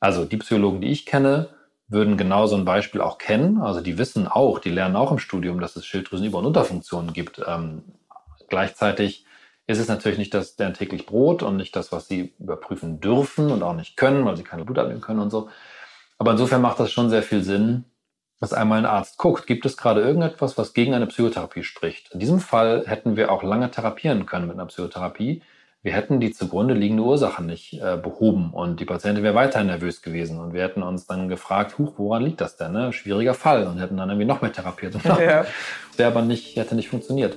also 0.00 0.24
die 0.24 0.38
Psychologen, 0.38 0.80
die 0.80 0.90
ich 0.90 1.06
kenne, 1.06 1.50
würden 1.86 2.16
genau 2.16 2.48
so 2.48 2.56
ein 2.56 2.64
Beispiel 2.64 3.00
auch 3.00 3.18
kennen. 3.18 3.60
Also 3.60 3.80
die 3.80 3.96
wissen 3.96 4.26
auch, 4.26 4.58
die 4.58 4.70
lernen 4.70 4.96
auch 4.96 5.12
im 5.12 5.20
Studium, 5.20 5.60
dass 5.60 5.76
es 5.76 5.86
Schilddrüsenüber- 5.86 6.38
und 6.38 6.46
Unterfunktionen 6.46 7.12
gibt. 7.12 7.40
Ähm, 7.46 7.84
gleichzeitig 8.48 9.24
ist 9.66 9.78
es 9.78 9.88
natürlich 9.88 10.18
nicht 10.18 10.34
das 10.34 10.56
deren 10.56 10.74
täglich 10.74 11.06
Brot 11.06 11.42
und 11.42 11.56
nicht 11.56 11.74
das, 11.74 11.90
was 11.92 12.06
sie 12.06 12.34
überprüfen 12.38 13.00
dürfen 13.00 13.50
und 13.50 13.62
auch 13.62 13.74
nicht 13.74 13.96
können, 13.96 14.24
weil 14.24 14.36
sie 14.36 14.42
keine 14.42 14.64
Blut 14.64 14.78
abnehmen 14.78 15.00
können 15.00 15.20
und 15.20 15.30
so. 15.30 15.48
Aber 16.18 16.32
insofern 16.32 16.62
macht 16.62 16.80
das 16.80 16.92
schon 16.92 17.10
sehr 17.10 17.22
viel 17.22 17.42
Sinn, 17.42 17.84
dass 18.40 18.52
einmal 18.52 18.78
ein 18.78 18.86
Arzt 18.86 19.16
guckt, 19.16 19.46
gibt 19.46 19.64
es 19.64 19.76
gerade 19.76 20.02
irgendetwas, 20.02 20.58
was 20.58 20.74
gegen 20.74 20.92
eine 20.94 21.06
Psychotherapie 21.06 21.62
spricht. 21.62 22.12
In 22.12 22.20
diesem 22.20 22.40
Fall 22.40 22.84
hätten 22.86 23.16
wir 23.16 23.32
auch 23.32 23.42
lange 23.42 23.70
therapieren 23.70 24.26
können 24.26 24.46
mit 24.46 24.56
einer 24.56 24.66
Psychotherapie. 24.66 25.42
Wir 25.82 25.92
hätten 25.92 26.20
die 26.20 26.32
zugrunde 26.32 26.74
liegende 26.74 27.02
Ursache 27.02 27.42
nicht 27.42 27.74
äh, 27.74 27.96
behoben 27.96 28.52
und 28.52 28.80
die 28.80 28.86
Patientin 28.86 29.22
wäre 29.22 29.34
weiterhin 29.34 29.66
nervös 29.66 30.02
gewesen 30.02 30.40
und 30.40 30.54
wir 30.54 30.62
hätten 30.62 30.82
uns 30.82 31.06
dann 31.06 31.28
gefragt, 31.28 31.78
huch, 31.78 31.94
woran 31.98 32.22
liegt 32.22 32.40
das 32.40 32.56
denn? 32.56 32.72
Ne? 32.72 32.92
Schwieriger 32.92 33.34
Fall 33.34 33.66
und 33.66 33.78
hätten 33.78 33.96
dann 33.96 34.08
irgendwie 34.08 34.26
noch 34.26 34.42
mehr 34.42 34.52
therapiert. 34.52 34.94
Ja. 35.04 35.44
Wäre 35.96 36.10
aber 36.10 36.22
nicht, 36.22 36.56
hätte 36.56 36.74
nicht 36.74 36.88
funktioniert. 36.88 37.36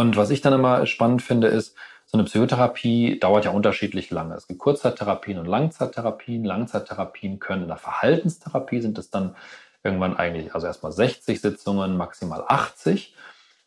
Und 0.00 0.16
was 0.16 0.30
ich 0.30 0.40
dann 0.40 0.54
immer 0.54 0.86
spannend 0.86 1.20
finde, 1.20 1.48
ist, 1.48 1.76
so 2.06 2.16
eine 2.16 2.24
Psychotherapie 2.24 3.20
dauert 3.20 3.44
ja 3.44 3.50
unterschiedlich 3.50 4.10
lange. 4.10 4.34
Es 4.34 4.48
gibt 4.48 4.58
Kurzzeittherapien 4.58 5.38
und 5.38 5.44
Langzeittherapien. 5.44 6.42
Langzeittherapien 6.42 7.38
können 7.38 7.62
in 7.62 7.68
der 7.68 7.76
Verhaltenstherapie 7.76 8.80
sind 8.80 8.96
es 8.96 9.10
dann 9.10 9.36
irgendwann 9.84 10.16
eigentlich, 10.16 10.54
also 10.54 10.66
erstmal 10.66 10.92
60 10.92 11.42
Sitzungen, 11.42 11.98
maximal 11.98 12.42
80. 12.48 13.14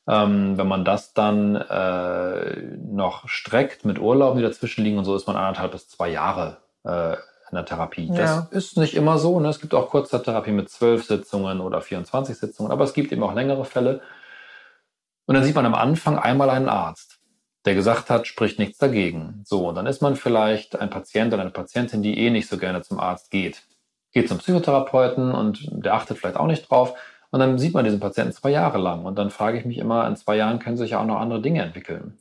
Ähm, 0.08 0.58
wenn 0.58 0.68
man 0.68 0.84
das 0.84 1.14
dann 1.14 1.56
äh, 1.56 2.58
noch 2.84 3.30
streckt 3.30 3.86
mit 3.86 4.00
Urlauben, 4.00 4.40
die 4.40 4.44
dazwischen 4.44 4.84
liegen 4.84 4.98
und 4.98 5.06
so, 5.06 5.16
ist 5.16 5.28
man 5.28 5.38
anderthalb 5.38 5.72
bis 5.72 5.88
zwei 5.88 6.10
Jahre 6.10 6.58
äh, 6.84 7.14
in 7.14 7.56
der 7.56 7.66
Therapie. 7.66 8.08
Ja. 8.12 8.48
Das 8.52 8.66
ist 8.66 8.78
nicht 8.78 8.96
immer 8.96 9.20
so. 9.20 9.40
Ne? 9.40 9.50
Es 9.50 9.62
gibt 9.62 9.76
auch 9.76 9.92
Kurzzeittherapie 9.92 10.52
mit 10.52 10.72
zwölf 10.72 11.06
Sitzungen 11.06 11.62
oder 11.62 11.80
24 11.80 12.36
Sitzungen, 12.36 12.72
aber 12.72 12.86
es 12.86 12.94
gibt 12.94 13.12
eben 13.12 13.22
auch 13.22 13.36
längere 13.36 13.66
Fälle. 13.66 14.02
Und 15.26 15.36
dann 15.36 15.44
sieht 15.44 15.56
man 15.56 15.66
am 15.66 15.76
Anfang 15.76 16.18
einmal 16.20 16.50
einen 16.50 16.70
Arzt 16.70 17.14
der 17.66 17.76
gesagt 17.76 18.10
hat, 18.10 18.28
spricht 18.28 18.60
nichts 18.60 18.78
dagegen. 18.78 19.42
So, 19.46 19.70
und 19.70 19.76
dann 19.76 19.86
ist 19.86 20.02
man 20.02 20.16
vielleicht 20.16 20.80
ein 20.80 20.90
Patient 20.90 21.34
oder 21.34 21.42
eine 21.42 21.52
Patientin, 21.52 22.04
die 22.04 22.18
eh 22.18 22.30
nicht 22.30 22.50
so 22.50 22.58
gerne 22.58 22.82
zum 22.82 23.00
Arzt 23.00 23.32
geht. 23.32 23.64
Geht 24.12 24.30
zum 24.30 24.38
Psychotherapeuten 24.40 25.34
und 25.34 25.70
der 25.72 25.94
achtet 25.94 26.18
vielleicht 26.18 26.38
auch 26.38 26.48
nicht 26.48 26.70
drauf. 26.70 26.94
Und 27.32 27.40
dann 27.40 27.58
sieht 27.58 27.74
man 27.74 27.86
diesen 27.86 28.00
Patienten 28.00 28.34
zwei 28.34 28.52
Jahre 28.52 28.78
lang. 28.78 29.06
Und 29.06 29.18
dann 29.18 29.32
frage 29.32 29.58
ich 29.58 29.66
mich 29.66 29.78
immer, 29.78 30.08
in 30.08 30.16
zwei 30.16 30.36
Jahren 30.36 30.60
können 30.60 30.78
sich 30.78 30.92
ja 30.92 31.00
auch 31.00 31.06
noch 31.06 31.20
andere 31.20 31.42
Dinge 31.42 31.64
entwickeln. 31.64 32.18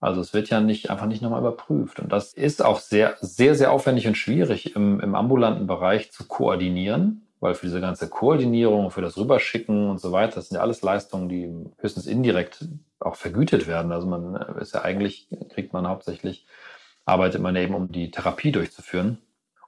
Also 0.00 0.20
es 0.20 0.32
wird 0.32 0.48
ja 0.48 0.60
nicht 0.60 0.90
einfach 0.90 1.06
nicht 1.06 1.22
nochmal 1.22 1.40
überprüft. 1.40 1.98
Und 1.98 2.12
das 2.12 2.32
ist 2.32 2.64
auch 2.64 2.78
sehr, 2.78 3.16
sehr, 3.20 3.54
sehr 3.54 3.72
aufwendig 3.72 4.06
und 4.06 4.16
schwierig 4.16 4.76
im, 4.76 5.00
im 5.00 5.14
ambulanten 5.14 5.66
Bereich 5.66 6.12
zu 6.12 6.24
koordinieren 6.24 7.23
weil 7.44 7.54
für 7.54 7.66
diese 7.66 7.82
ganze 7.82 8.08
Koordinierung, 8.08 8.90
für 8.90 9.02
das 9.02 9.18
Rüberschicken 9.18 9.90
und 9.90 10.00
so 10.00 10.12
weiter, 10.12 10.36
das 10.36 10.48
sind 10.48 10.56
ja 10.56 10.62
alles 10.62 10.80
Leistungen, 10.80 11.28
die 11.28 11.46
höchstens 11.76 12.06
indirekt 12.06 12.64
auch 13.00 13.16
vergütet 13.16 13.66
werden. 13.66 13.92
Also 13.92 14.06
man 14.06 14.34
äh, 14.34 14.62
ist 14.62 14.72
ja 14.72 14.80
eigentlich, 14.80 15.28
kriegt 15.52 15.74
man 15.74 15.86
hauptsächlich, 15.86 16.46
arbeitet 17.04 17.42
man 17.42 17.54
eben, 17.56 17.74
um 17.74 17.92
die 17.92 18.10
Therapie 18.10 18.50
durchzuführen. 18.50 19.18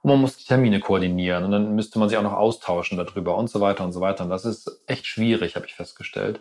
Und 0.01 0.09
man 0.09 0.19
muss 0.19 0.37
die 0.37 0.45
Termine 0.45 0.79
koordinieren 0.79 1.43
und 1.43 1.51
dann 1.51 1.75
müsste 1.75 1.99
man 1.99 2.09
sich 2.09 2.17
auch 2.17 2.23
noch 2.23 2.33
austauschen 2.33 2.97
darüber 2.97 3.37
und 3.37 3.47
so 3.47 3.61
weiter 3.61 3.83
und 3.83 3.91
so 3.91 4.01
weiter. 4.01 4.23
Und 4.23 4.31
das 4.31 4.45
ist 4.45 4.81
echt 4.87 5.05
schwierig, 5.05 5.55
habe 5.55 5.67
ich 5.67 5.75
festgestellt. 5.75 6.39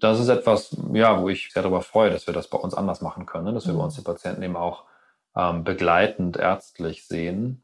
Das 0.00 0.18
ist 0.20 0.28
etwas, 0.30 0.74
ja, 0.94 1.20
wo 1.20 1.28
ich 1.28 1.52
sehr 1.52 1.62
darüber 1.62 1.82
freue, 1.82 2.10
dass 2.10 2.26
wir 2.26 2.32
das 2.32 2.48
bei 2.48 2.56
uns 2.56 2.72
anders 2.72 3.02
machen 3.02 3.26
können, 3.26 3.44
ne? 3.44 3.52
dass 3.52 3.66
wir 3.66 3.74
bei 3.74 3.80
mhm. 3.80 3.84
uns 3.84 3.96
die 3.96 4.00
Patienten 4.00 4.42
eben 4.42 4.56
auch 4.56 4.84
ähm, 5.36 5.64
begleitend 5.64 6.38
ärztlich 6.38 7.06
sehen 7.06 7.61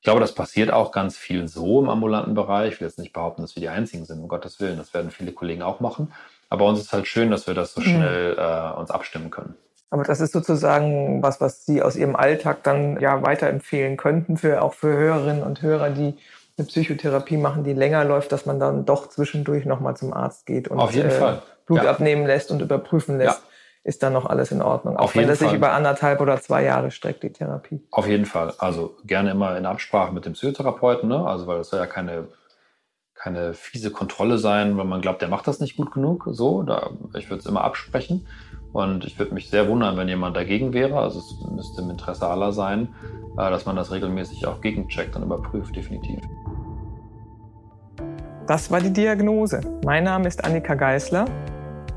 ich 0.00 0.04
glaube, 0.04 0.20
das 0.20 0.32
passiert 0.32 0.72
auch 0.72 0.92
ganz 0.92 1.16
viel 1.16 1.48
so 1.48 1.80
im 1.80 1.88
ambulanten 1.88 2.34
Bereich. 2.34 2.74
Ich 2.74 2.80
will 2.80 2.86
jetzt 2.86 2.98
nicht 2.98 3.12
behaupten, 3.12 3.42
dass 3.42 3.56
wir 3.56 3.60
die 3.60 3.68
Einzigen 3.68 4.04
sind, 4.04 4.20
um 4.20 4.28
Gottes 4.28 4.60
Willen. 4.60 4.78
Das 4.78 4.94
werden 4.94 5.10
viele 5.10 5.32
Kollegen 5.32 5.62
auch 5.62 5.80
machen. 5.80 6.12
Aber 6.48 6.66
uns 6.66 6.78
ist 6.78 6.92
halt 6.92 7.08
schön, 7.08 7.30
dass 7.32 7.46
wir 7.48 7.54
das 7.54 7.74
so 7.74 7.80
mhm. 7.80 7.84
schnell 7.84 8.36
äh, 8.38 8.78
uns 8.78 8.90
abstimmen 8.90 9.30
können. 9.30 9.54
Aber 9.90 10.04
das 10.04 10.20
ist 10.20 10.32
sozusagen 10.32 11.22
was, 11.22 11.40
was 11.40 11.66
Sie 11.66 11.82
aus 11.82 11.96
Ihrem 11.96 12.14
Alltag 12.14 12.62
dann 12.62 13.00
ja 13.00 13.22
weiterempfehlen 13.22 13.96
könnten, 13.96 14.36
für, 14.36 14.62
auch 14.62 14.74
für 14.74 14.96
Hörerinnen 14.96 15.42
und 15.42 15.62
Hörer, 15.62 15.90
die 15.90 16.14
eine 16.56 16.66
Psychotherapie 16.66 17.36
machen, 17.36 17.64
die 17.64 17.72
länger 17.72 18.04
läuft, 18.04 18.30
dass 18.30 18.46
man 18.46 18.60
dann 18.60 18.84
doch 18.84 19.08
zwischendurch 19.08 19.64
nochmal 19.64 19.96
zum 19.96 20.12
Arzt 20.12 20.46
geht 20.46 20.68
und 20.68 20.78
äh. 20.94 21.38
Blut 21.66 21.82
ja. 21.82 21.90
abnehmen 21.90 22.24
lässt 22.24 22.50
und 22.50 22.62
überprüfen 22.62 23.18
lässt. 23.18 23.40
Ja 23.40 23.47
ist 23.88 24.02
dann 24.02 24.12
noch 24.12 24.26
alles 24.26 24.52
in 24.52 24.60
Ordnung. 24.60 24.98
Auch 24.98 25.04
Auf 25.04 25.16
wenn 25.16 25.26
das 25.26 25.38
sich 25.38 25.50
über 25.54 25.72
anderthalb 25.72 26.20
oder 26.20 26.38
zwei 26.42 26.62
Jahre 26.62 26.90
streckt, 26.90 27.22
die 27.22 27.32
Therapie. 27.32 27.80
Auf 27.90 28.06
jeden 28.06 28.26
Fall. 28.26 28.52
Also 28.58 28.96
gerne 29.06 29.30
immer 29.30 29.56
in 29.56 29.64
Absprache 29.64 30.12
mit 30.12 30.26
dem 30.26 30.34
Psychotherapeuten, 30.34 31.08
ne? 31.08 31.26
Also 31.26 31.46
weil 31.46 31.56
das 31.56 31.70
soll 31.70 31.80
ja 31.80 31.86
keine, 31.86 32.28
keine 33.14 33.54
fiese 33.54 33.90
Kontrolle 33.90 34.36
sein, 34.36 34.76
weil 34.76 34.84
man 34.84 35.00
glaubt, 35.00 35.22
der 35.22 35.30
macht 35.30 35.46
das 35.48 35.60
nicht 35.60 35.78
gut 35.78 35.90
genug. 35.90 36.28
So, 36.30 36.62
da, 36.62 36.90
ich 37.16 37.30
würde 37.30 37.40
es 37.40 37.46
immer 37.46 37.64
absprechen. 37.64 38.26
Und 38.74 39.06
ich 39.06 39.18
würde 39.18 39.32
mich 39.32 39.48
sehr 39.48 39.66
wundern, 39.68 39.96
wenn 39.96 40.06
jemand 40.06 40.36
dagegen 40.36 40.74
wäre. 40.74 40.98
Also 40.98 41.20
es 41.20 41.50
müsste 41.50 41.80
im 41.80 41.88
Interesse 41.88 42.26
aller 42.26 42.52
sein, 42.52 42.94
äh, 43.38 43.50
dass 43.50 43.64
man 43.64 43.74
das 43.74 43.90
regelmäßig 43.90 44.46
auch 44.46 44.60
gegencheckt 44.60 45.16
und 45.16 45.22
überprüft, 45.22 45.74
definitiv. 45.74 46.20
Das 48.46 48.70
war 48.70 48.82
die 48.82 48.92
Diagnose. 48.92 49.62
Mein 49.82 50.04
Name 50.04 50.28
ist 50.28 50.44
Annika 50.44 50.74
Geißler. 50.74 51.24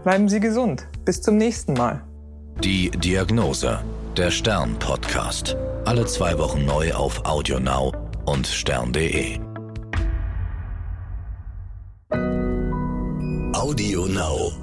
Bleiben 0.03 0.29
Sie 0.29 0.39
gesund. 0.39 0.87
Bis 1.05 1.21
zum 1.21 1.37
nächsten 1.37 1.73
Mal. 1.73 2.01
Die 2.63 2.89
Diagnose. 2.91 3.79
Der 4.17 4.31
Stern 4.31 4.77
Podcast. 4.79 5.55
Alle 5.85 6.05
zwei 6.05 6.37
Wochen 6.37 6.65
neu 6.65 6.93
auf 6.93 7.25
AudioNow 7.25 7.93
und 8.25 8.45
stern.de. 8.45 9.39
AudioNow. 13.53 14.60